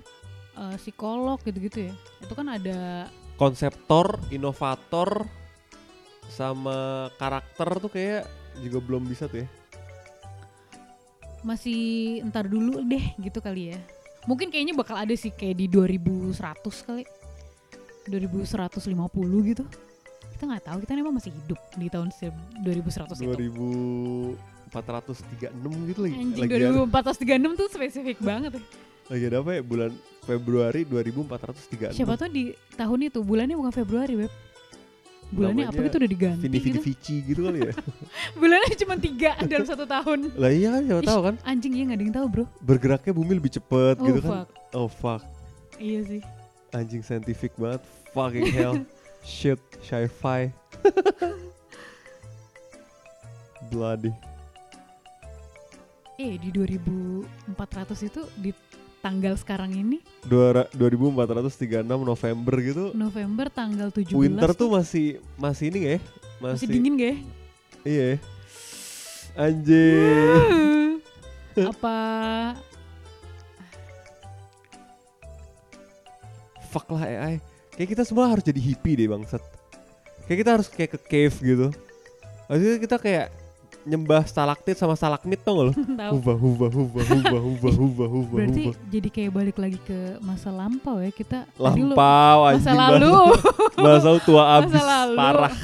[0.61, 1.93] eh, psikolog gitu-gitu ya.
[2.21, 5.25] Itu kan ada Konseptor, inovator,
[6.29, 8.29] sama karakter tuh kayak
[8.61, 9.49] juga belum bisa tuh ya.
[11.41, 13.81] masih ntar dulu deh gitu kali ya.
[14.29, 16.37] Mungkin kayaknya bakal ada sih kayak di 2100
[16.85, 17.09] kali.
[18.05, 19.65] 2150 gitu.
[20.37, 22.29] Kita nggak tahu, kita emang masih hidup di tahun se-
[22.61, 23.33] 2100 itu.
[24.69, 26.15] 2436 gitu lagi.
[26.17, 28.63] Anjing lagi, ada, 2436 tuh spesifik banget ya.
[29.11, 29.63] Lagi ada apa ya?
[29.67, 29.91] Bulan
[30.23, 31.99] Februari 2436.
[31.99, 34.33] Siapa tuh di tahun itu bulannya bukan Februari, Beb.
[35.31, 36.83] Bulannya apa Namanya gitu udah diganti Vini Vini gitu.
[36.83, 37.73] Vici gitu kali ya.
[38.41, 40.19] Bulannya cuma tiga dalam satu tahun.
[40.35, 41.35] lah iya kan siapa tahu kan.
[41.47, 42.45] Anjing iya nggak ada yang tahu, Bro.
[42.63, 44.31] Bergeraknya bumi lebih cepet Oh gitu kan.
[44.31, 44.49] fuck.
[44.75, 45.23] Oh fuck.
[45.79, 46.21] Iya sih.
[46.75, 47.83] Anjing scientific banget.
[48.11, 48.75] Fucking hell.
[49.23, 50.51] Shit, sci-fi.
[53.71, 54.11] Bloody.
[56.19, 57.25] Eh di 2400
[58.03, 58.51] itu di
[59.01, 62.85] tanggal sekarang ini Dua, 2436 November gitu.
[62.93, 65.07] November tanggal 17 Winter tuh tuh masih
[65.41, 66.01] masih ini gak ya?
[66.41, 67.17] masih dingin gak ya?
[67.81, 68.11] Iya.
[69.37, 71.01] Anjing.
[71.73, 71.97] apa
[76.71, 77.35] Fuck lah AI.
[77.75, 79.43] Kayak kita semua harus jadi hippie deh bangsat.
[80.31, 81.67] Kayak kita harus kayak ke cave gitu.
[82.47, 83.27] Maksudnya kita kayak
[83.83, 85.73] nyembah stalaktit sama stalagmit tau gak lo?
[86.15, 88.77] Huba huba huba huba huba huba huba berarti huba.
[88.87, 93.15] jadi kayak balik lagi ke masa lampau ya kita Lampau anjing masa lalu
[93.81, 95.17] Masa tua abis Masa lalu.
[95.17, 95.55] parah.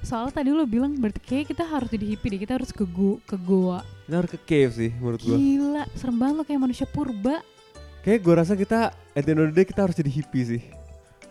[0.00, 3.18] soalnya tadi lu bilang berarti kayak kita harus jadi hippie deh kita harus ke gu
[3.22, 5.34] ke goa Kita harus ke cave sih menurut gua.
[5.34, 7.42] gila serem banget lo kayak manusia purba
[8.00, 10.62] Kayak gua rasa kita at the end of the day kita harus jadi hippie sih.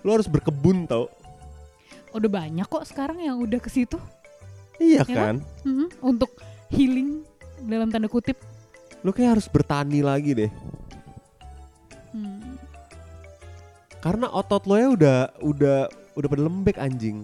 [0.02, 1.08] Lo harus berkebun tau.
[2.12, 3.96] udah banyak kok sekarang yang udah ke situ
[4.82, 5.36] Iya Ya kan?
[5.64, 6.32] Mm-mm, untuk
[6.72, 7.24] healing
[7.66, 8.36] dalam tanda kutip
[9.06, 10.52] Lo kayak harus bertani lagi deh.
[12.10, 12.58] Hmm.
[14.02, 15.78] Karena otot lo ya udah udah
[16.18, 17.22] udah pada lembek anjing.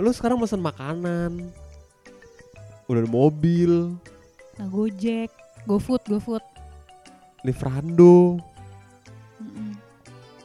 [0.00, 1.52] Lo sekarang pesen makanan.
[2.88, 3.94] Udah ada mobil,
[4.58, 5.30] nah gojek
[5.62, 6.42] gofood gofood
[7.46, 8.42] Livrando,
[9.38, 9.78] Mm-mm.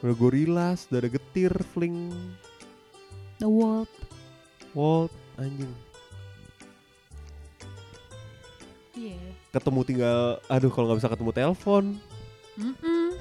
[0.06, 2.14] udah gorilas, udah ada getir, fling,
[3.42, 3.90] the world
[4.76, 5.72] Walt, anjing.
[9.52, 11.84] ketemu tinggal aduh kalau nggak bisa ketemu telepon
[12.56, 13.16] Mm-mm.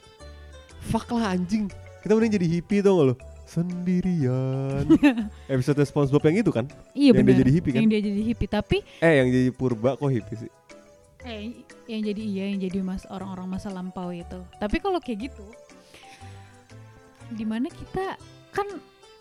[0.92, 3.14] fuck lah anjing kita mending jadi hippie nggak lo
[3.44, 4.84] sendirian
[5.52, 7.40] episode SpongeBob yang itu kan Iya Yang dia benar.
[7.40, 7.80] jadi hippie kan?
[7.80, 10.50] Yang dia jadi hippie, tapi eh yang jadi purba kok hippie sih
[11.24, 11.40] eh
[11.88, 14.40] yang jadi iya yang jadi mas orang-orang masa lampau itu.
[14.60, 15.44] Tapi kalau kayak gitu,
[17.32, 18.20] di mana kita
[18.52, 18.68] kan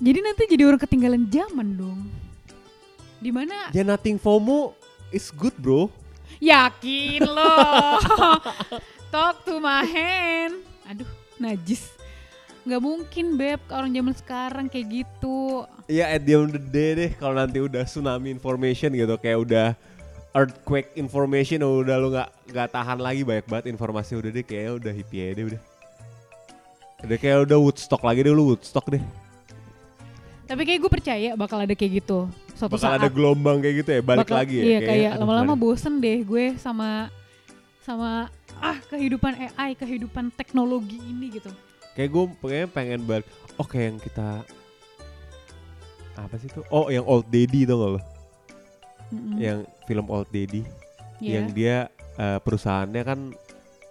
[0.03, 1.99] jadi nanti jadi orang ketinggalan zaman dong.
[3.23, 4.75] Di mana ya nothing FOMO
[5.15, 5.87] is good bro
[6.43, 8.03] yakin loh.
[9.13, 10.59] Talk to my hand.
[10.89, 11.07] Aduh,
[11.39, 11.95] najis.
[12.63, 15.67] Nggak mungkin beb orang zaman sekarang kayak gitu.
[15.87, 19.39] Iya at the end of the day deh kalau nanti udah tsunami information gitu kayak
[19.43, 19.67] udah
[20.31, 24.91] earthquake information udah lu nggak nggak tahan lagi banyak banget informasi udah deh kayak udah
[24.95, 25.61] hippie aja deh udah.
[27.03, 29.03] Udah kayak udah Woodstock lagi deh lu Woodstock deh.
[30.53, 32.29] Tapi kayak gue percaya bakal ada kayak gitu.
[32.53, 33.01] Suatu Bakal saat.
[33.01, 34.63] ada gelombang kayak gitu ya balik bakal- lagi ya.
[34.63, 37.09] Iya kayak lama-lama bosen deh gue sama
[37.81, 38.29] sama
[38.61, 41.49] ah kehidupan AI, kehidupan teknologi ini gitu.
[41.97, 43.25] Kayak gue pengen pengen balik.
[43.57, 44.45] Oke yang kita
[46.13, 46.61] apa sih tuh?
[46.69, 48.01] Oh yang Old Daddy tuh lo?
[49.09, 49.41] Mm-mm.
[49.41, 50.61] Yang film Old Daddy.
[51.17, 51.39] Iya.
[51.39, 51.75] yang dia
[52.19, 53.19] eh, perusahaannya kan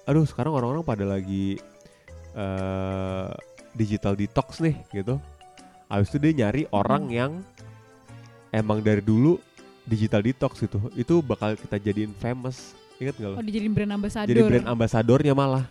[0.04, 1.56] aduh sekarang orang-orang pada lagi
[2.32, 3.28] eh
[3.72, 5.16] digital detox nih gitu
[5.93, 7.12] habis itu dia nyari orang Hmm.
[7.12, 7.32] yang
[8.51, 9.36] emang dari dulu
[9.84, 13.36] digital detox gitu itu bakal kita jadiin famous inget gak lo?
[13.36, 14.24] Oh dijadiin brand ambassador.
[14.26, 15.66] jadi brand ambasadornya malah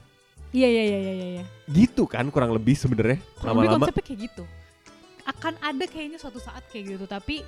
[0.51, 1.43] Iya iya iya iya iya.
[1.65, 4.43] gitu kan kurang lebih sebenarnya Kurang lebih lama-lama konsepnya kayak gitu.
[5.23, 7.39] Akan ada kayaknya suatu saat kayak gitu tapi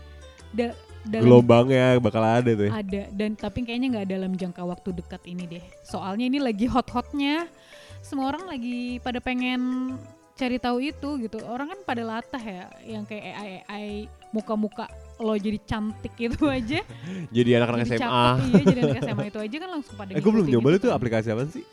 [0.49, 0.71] da-
[1.03, 2.71] dalam gelombangnya bakal ada tuh ya.
[2.73, 5.63] ada dan tapi kayaknya nggak dalam jangka waktu dekat ini deh.
[5.83, 7.51] Soalnya ini lagi hot-hotnya.
[7.99, 9.93] Semua orang lagi pada pengen
[10.33, 11.37] cari tahu itu gitu.
[11.43, 13.85] Orang kan pada latah ya yang kayak AI AI
[14.29, 16.81] muka-muka lo jadi cantik itu aja.
[17.29, 20.31] jadi anak-anak SMA cakep, iya jadi anak SMA itu aja kan langsung pada eh gue
[20.31, 20.97] belum nyoba gitu itu kan.
[20.97, 21.65] aplikasi apa sih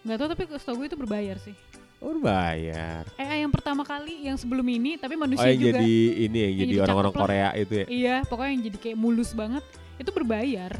[0.00, 1.52] Nggak tahu tapi setahu gue itu berbayar sih.
[1.98, 5.70] oh bayar AI yang pertama kali yang sebelum ini tapi oh manusia yang juga.
[5.76, 5.92] jadi
[6.24, 7.12] ini ya Yang jadi orang-orang.
[7.12, 9.64] Korea itu ya Iya, pokoknya yang jadi kayak mulus banget
[9.96, 10.72] itu berbayar.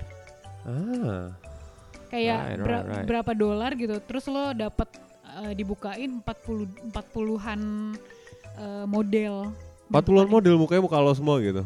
[0.65, 1.29] ah
[2.09, 3.05] Kayak Right, right, right.
[3.05, 4.01] berapa dolar gitu.
[4.01, 4.89] Terus lo dapat
[5.41, 7.61] eh, dibukain 40 40-an
[8.57, 9.35] eh, model.
[9.89, 10.29] 40-an Dibukain.
[10.29, 11.63] model mukanya muka lo semua gitu.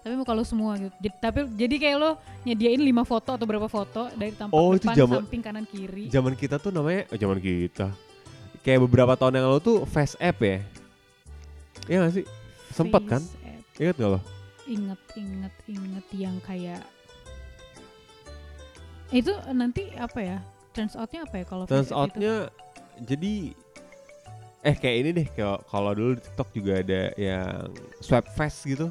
[0.00, 0.94] Tapi muka lo semua gitu.
[0.98, 2.10] Jadi, tapi jadi kayak lo
[2.42, 6.08] nyediain 5 foto atau berapa foto dari tampak Oh, itu depan, zaman- samping, kanan, kiri.
[6.08, 7.92] Zaman kita tuh namanya, oh, zaman kita.
[8.60, 10.64] Kayak beberapa tahun yang lalu tuh Face App ya.
[11.84, 12.24] Iya gak sih?
[12.70, 13.20] Sempet kan?
[13.20, 13.80] App.
[13.80, 14.20] Ingat gak lo?
[14.64, 16.80] Ingat, ingat, ingat yang kayak
[19.10, 20.38] itu nanti apa ya?
[20.70, 22.46] Turns outnya apa ya kalau Turns app itu?
[23.04, 23.56] Jadi
[24.60, 27.72] eh kayak ini deh kalau kalau dulu di TikTok juga ada yang
[28.04, 28.88] swipe face gitu.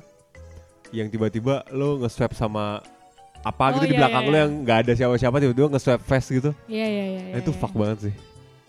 [0.89, 2.81] Yang tiba-tiba lo nge-swipe sama
[3.39, 4.41] apa Oh, gitu di iya, belakang iya, lo iya.
[4.43, 6.51] yang nggak ada siapa-siapa tiba-tiba nge-swipe face gitu.
[6.65, 7.21] Iya iya iya.
[7.37, 7.79] Nah, itu iya, fuck iya.
[7.79, 8.15] banget sih.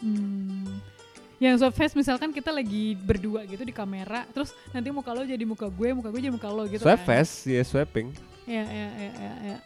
[0.01, 0.80] Hmm.
[1.41, 5.41] Yang swap face misalkan kita lagi berdua gitu di kamera, terus nanti muka lo jadi
[5.49, 7.09] muka gue, muka gue jadi muka lo gitu swipe kan.
[7.16, 8.12] face, ya swiping.
[8.45, 9.34] Iya iya iya iya.
[9.41, 9.59] iya.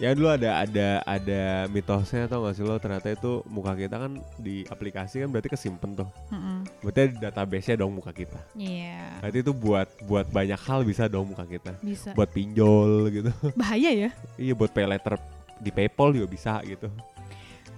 [0.00, 4.16] Ya dulu ada ada ada mitosnya tau gak sih lo ternyata itu muka kita kan
[4.40, 6.08] di aplikasi kan berarti kesimpan tuh.
[6.32, 6.64] Mm-mm.
[6.80, 8.40] Berarti ada database-nya dong muka kita.
[8.56, 9.20] Iya.
[9.20, 11.76] Berarti itu buat buat banyak hal bisa dong muka kita.
[11.84, 12.16] Bisa.
[12.16, 13.30] Buat pinjol gitu.
[13.60, 14.10] Bahaya ya.
[14.40, 15.20] iya buat pay letter
[15.60, 16.88] di PayPal juga bisa gitu.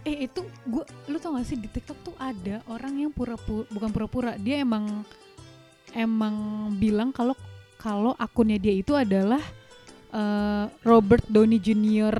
[0.07, 3.91] Eh itu gue, lu tau gak sih di TikTok tuh ada orang yang pura-pura, bukan
[3.91, 5.03] pura-pura, dia emang
[5.91, 6.35] emang
[6.79, 7.35] bilang kalau
[7.83, 9.43] kalau akunnya dia itu adalah
[10.12, 12.16] eh, Robert Downey Jr.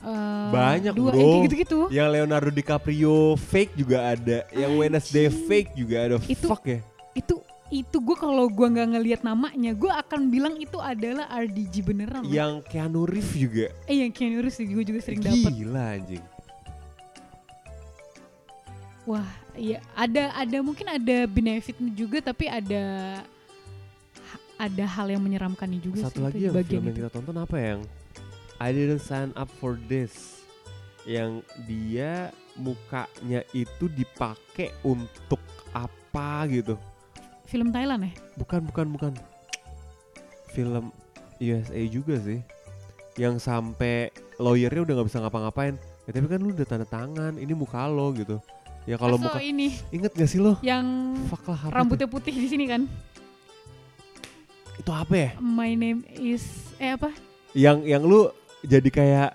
[0.00, 1.16] eh, Banyak, dua, bro.
[1.16, 1.78] eh, kayak gitu-gitu.
[1.88, 5.44] Yang Leonardo DiCaprio fake juga ada, yang Wednesday Anjing.
[5.44, 6.14] fake juga ada.
[6.22, 6.80] Itu- Fuck ya.
[7.12, 7.34] itu
[7.70, 12.22] itu gue kalau gue nggak ngelihat namanya gue akan bilang itu adalah RDG beneran.
[12.24, 13.70] Yang Keanu Reeves juga.
[13.84, 16.24] eh yang Keanu Reeves gue juga sering dapat Gila anjing.
[19.02, 22.82] wah iya ada ada mungkin ada benefitnya juga tapi ada
[24.60, 27.00] ada hal yang menyeramkannya juga Satu sih lagi itu yang bagian film yang itu.
[27.00, 27.80] kita tonton apa yang
[28.60, 30.44] I didn't sign up for this.
[31.08, 32.28] Yang dia
[32.60, 35.40] mukanya itu dipakai untuk
[35.72, 36.76] apa gitu.
[37.48, 39.12] film Thailand ya Bukan bukan bukan.
[40.52, 40.92] Film
[41.40, 42.44] USA juga sih.
[43.16, 45.74] Yang sampai lawyernya udah nggak bisa ngapa-ngapain.
[46.04, 48.36] Ya tapi kan lu udah tanda tangan, ini muka lo gitu.
[48.84, 50.56] Ya kalau muka ini inget gak sih lo?
[50.64, 52.88] yang Fuck lah rambutnya putih di sini kan?
[54.80, 55.30] Itu apa ya?
[55.36, 56.42] my name is
[56.76, 57.12] eh apa
[57.52, 59.30] Yang yang lu jadi kayak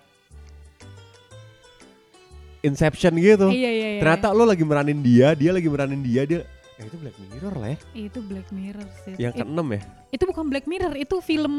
[2.61, 3.47] Inception gitu.
[3.47, 6.41] Iya iya iya Ternyata lo lagi meranin dia, dia lagi meranin dia, dia
[6.75, 7.77] Eh, itu Black Mirror lah ya.
[7.95, 9.81] itu Black Mirror sih Yang keenam ya.
[10.11, 11.53] itu bukan Black Mirror itu film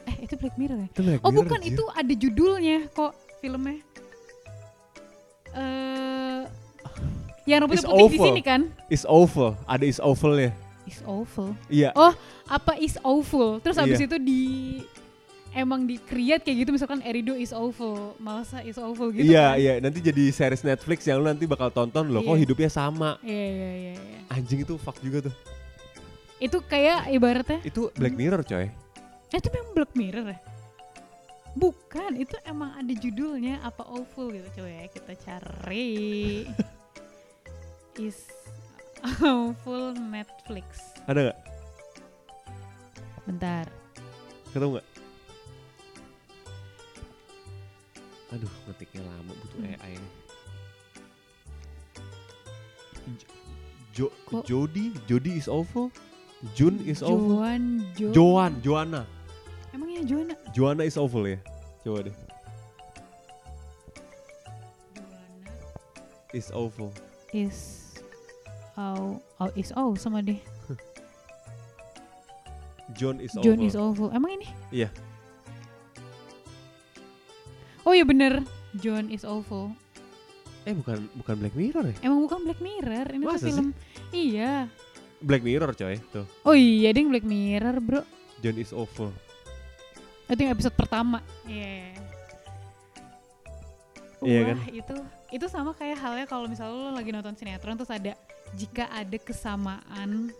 [0.00, 0.88] Eh itu Black Mirror ya?
[0.90, 1.70] Itu Black Oh Mirror, bukan Jir.
[1.72, 3.80] itu ada judulnya kok filmnya.
[5.50, 6.40] Eh
[7.48, 8.60] yang rambutnya It's putih di sini kan?
[8.88, 9.58] Is awful.
[9.66, 10.52] Ada is awful ya.
[10.90, 11.54] Is awful.
[11.70, 11.94] Iya.
[11.94, 12.10] Oh
[12.44, 13.62] apa is awful?
[13.62, 14.10] Terus habis Iya.
[14.10, 14.42] itu di
[15.50, 19.58] emang di create kayak gitu misalkan Erido is awful, Malsa is awful gitu iya kan?
[19.58, 22.42] iya nanti jadi series Netflix yang lu nanti bakal tonton loh kok Iya.
[22.42, 23.92] hidupnya sama Iya iya iya.
[23.94, 24.18] iya.
[24.30, 25.34] anjing itu fuck juga tuh
[26.38, 28.70] Itu kayak ibaratnya itu Black Mirror coy
[29.26, 30.38] Eh, itu memang Black Mirror ya?
[31.50, 36.46] Bukan, itu emang ada judulnya apa awful gitu coba ya kita cari.
[37.98, 38.22] Is
[39.24, 40.94] awful Netflix.
[41.06, 41.38] ada nggak?
[43.26, 43.66] Bentar.
[44.50, 44.88] ketemu nggak?
[48.30, 49.74] Aduh ngetiknya lama butuh Hmm.
[49.74, 50.12] AI nih
[53.90, 54.94] Jo Kok- Jody?
[55.04, 55.90] Jody is awful?
[56.54, 57.42] Jun is awful?
[57.42, 58.06] Joan Jo.
[58.14, 59.02] Joan Joanna
[59.74, 60.34] Emangnya Joanna?
[60.54, 61.38] Joanna is awful ya?
[61.82, 62.14] Coba deh.
[64.94, 65.50] Joanna
[66.32, 66.90] is awful.
[67.30, 67.89] Is
[68.80, 70.40] oh, oh is oh sama deh.
[72.96, 74.08] John is John awful is awful.
[74.10, 74.48] Emang ini?
[74.72, 74.88] Iya.
[77.84, 78.42] Oh iya bener.
[78.76, 79.72] John is awful.
[80.60, 83.52] eh bukan bukan Black Mirror ya Emang bukan Black Mirror, ini Masa tuh sih?
[83.56, 83.68] film.
[84.12, 84.68] Iya.
[85.24, 88.04] Black Mirror coy tuh Oh iya, ding Black Mirror, Bro.
[88.44, 89.08] John is awful
[90.28, 91.24] Itu yang episode pertama.
[91.48, 91.96] Iya.
[94.20, 94.58] Iya Wah, kan?
[94.68, 94.96] itu
[95.30, 98.12] itu sama kayak halnya kalau misalnya lo lagi nonton sinetron terus ada
[98.52, 100.34] jika ada kesamaan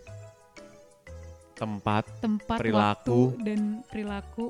[1.55, 3.31] tempat tempat, Perilaku.
[3.31, 4.45] waktu dan perilaku.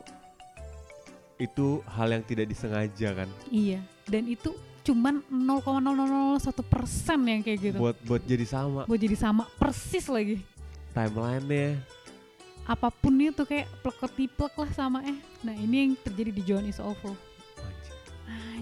[1.38, 3.82] itu hal yang tidak disengaja kan Iya.
[4.06, 7.78] Dan itu cuman 0,0001 persen yang kayak gitu.
[7.78, 10.42] buat buat jadi sama Buat jadi sama persis lagi.
[10.92, 11.82] timelinenya
[12.64, 15.18] Apa pun itu kayak pleketiplek lah sama eh.
[15.42, 17.18] Nah ini yang terjadi di John is Awful.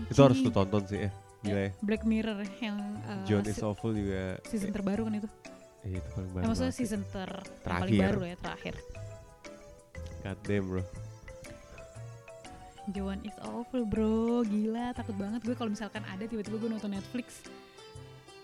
[0.08, 0.56] Itu harus lu Anjing.
[0.56, 5.08] tonton sih ya gila ya Black Mirror yang uh, John is awful juga season terbaru
[5.08, 5.30] kan itu.
[5.82, 8.00] eh, itu paling baru maksudnya season ter yang paling Terakhir.
[8.04, 8.76] baru ya terakhir.
[10.20, 10.84] God damn bro
[12.90, 17.46] Joan is awful bro, gila takut banget gue kalau misalkan ada tiba-tiba gue nonton Netflix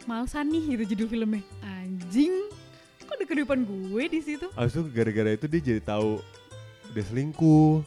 [0.05, 2.53] Malesan nih gitu judul filmnya Anjing,
[3.01, 4.45] kok ada kehidupan gue di situ?
[4.53, 6.21] Abis itu gara-gara itu dia jadi tahu
[6.93, 7.81] dia selingkuh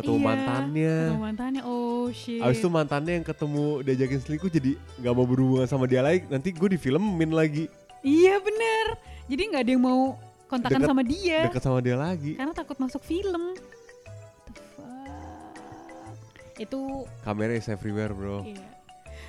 [0.00, 0.96] ketemu Iya, mantannya.
[0.98, 2.40] Ketemu mantannya, oh shit.
[2.40, 6.24] Abis itu mantannya yang ketemu diajakin selingkuh jadi nggak mau berhubungan sama dia lagi.
[6.26, 7.68] Nanti gue difilmin lagi.
[8.00, 8.86] Iya bener,
[9.26, 10.00] jadi nggak ada yang mau
[10.46, 11.38] kontakan Deket- sama dia.
[11.46, 12.32] deket sama dia lagi.
[12.34, 13.52] Karena takut masuk film.
[13.52, 16.14] What the fuck?
[16.58, 16.80] Itu
[17.20, 18.40] kamera is everywhere bro.
[18.42, 18.64] Iya.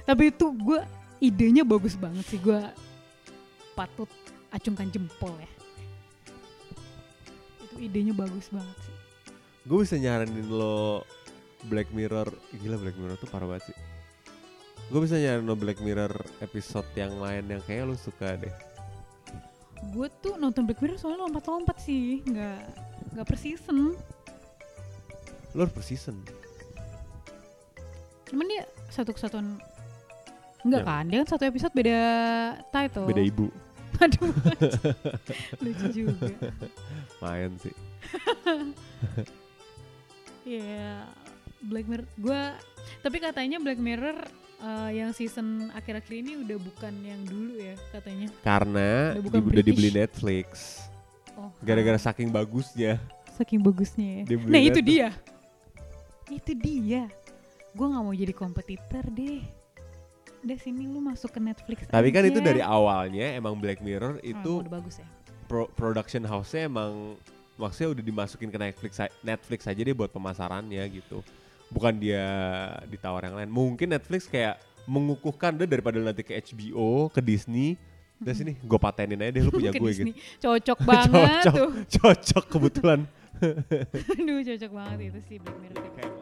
[0.01, 0.80] Tapi itu gue
[1.19, 2.38] idenya bagus banget sih.
[2.38, 2.57] Gue
[3.72, 4.09] patut
[4.49, 5.51] acungkan jempol ya.
[7.61, 8.90] Itu idenya bagus banget sih.
[9.62, 11.05] Gue bisa nyaranin lo
[11.64, 12.28] Black Mirror.
[12.57, 13.78] Gila Black Mirror tuh parah banget sih.
[14.88, 18.53] Gue bisa nyaranin lo Black Mirror episode yang lain yang kayak lo suka deh.
[19.89, 22.59] Gue tuh nonton Black Mirror soalnya lompat-lompat sih, nggak
[23.14, 23.93] nggak per season.
[25.51, 26.16] lo harus per season.
[28.24, 29.59] Cuman dia satu kesatuan
[30.62, 30.88] Enggak Ya.
[30.88, 31.99] kan, dia kan satu episode beda
[32.70, 33.03] title.
[33.03, 33.49] beda ibu.
[34.01, 34.32] Aduh,
[35.59, 36.30] lucu juga.
[37.22, 37.70] main sih
[40.43, 41.05] Iya,
[41.61, 42.07] Black Mirror.
[42.17, 42.57] Gua
[42.99, 44.17] tapi katanya Black Mirror
[44.59, 48.27] eh, yang season akhir-akhir ini udah bukan yang dulu ya katanya.
[48.41, 49.89] karena Udah di- bukan udah dibeli.
[49.91, 50.81] Netflix
[51.31, 52.99] Oh, gara-gara ah, saking bagusnya
[53.31, 54.35] saking bagusnya ya.
[54.45, 54.85] Nah, itu Netflix.
[54.85, 55.09] dia.
[56.27, 57.03] Itu dia.
[57.71, 59.39] Gua nggak mau jadi kompetitor deh.
[60.41, 62.29] Udah sini lu masuk ke Netflix tapi kan aja.
[62.29, 65.05] itu dari awalnya emang Black Mirror Oh, itu udah bagus ya.
[65.45, 67.13] pro- production house-nya emang
[67.62, 68.91] maksudnya udah dimasukin ke Netflix
[69.22, 71.22] Netflix aja deh buat pemasarannya gitu.
[71.70, 72.26] Bukan dia
[72.89, 73.47] ditawar yang lain.
[73.47, 77.78] Mungkin Netflix kayak mengukuhkan deh daripada nanti ke HBO, ke Disney.
[78.22, 80.14] Udah sini, gue patenin aja deh lu punya gue gitu.
[80.41, 81.55] Cocok banget Cocok.
[81.55, 81.70] tuh.
[81.95, 82.99] Cocok kebetulan.
[84.14, 85.86] Aduh, cocok banget itu sih Black Mirror.
[85.97, 86.20] Kayak-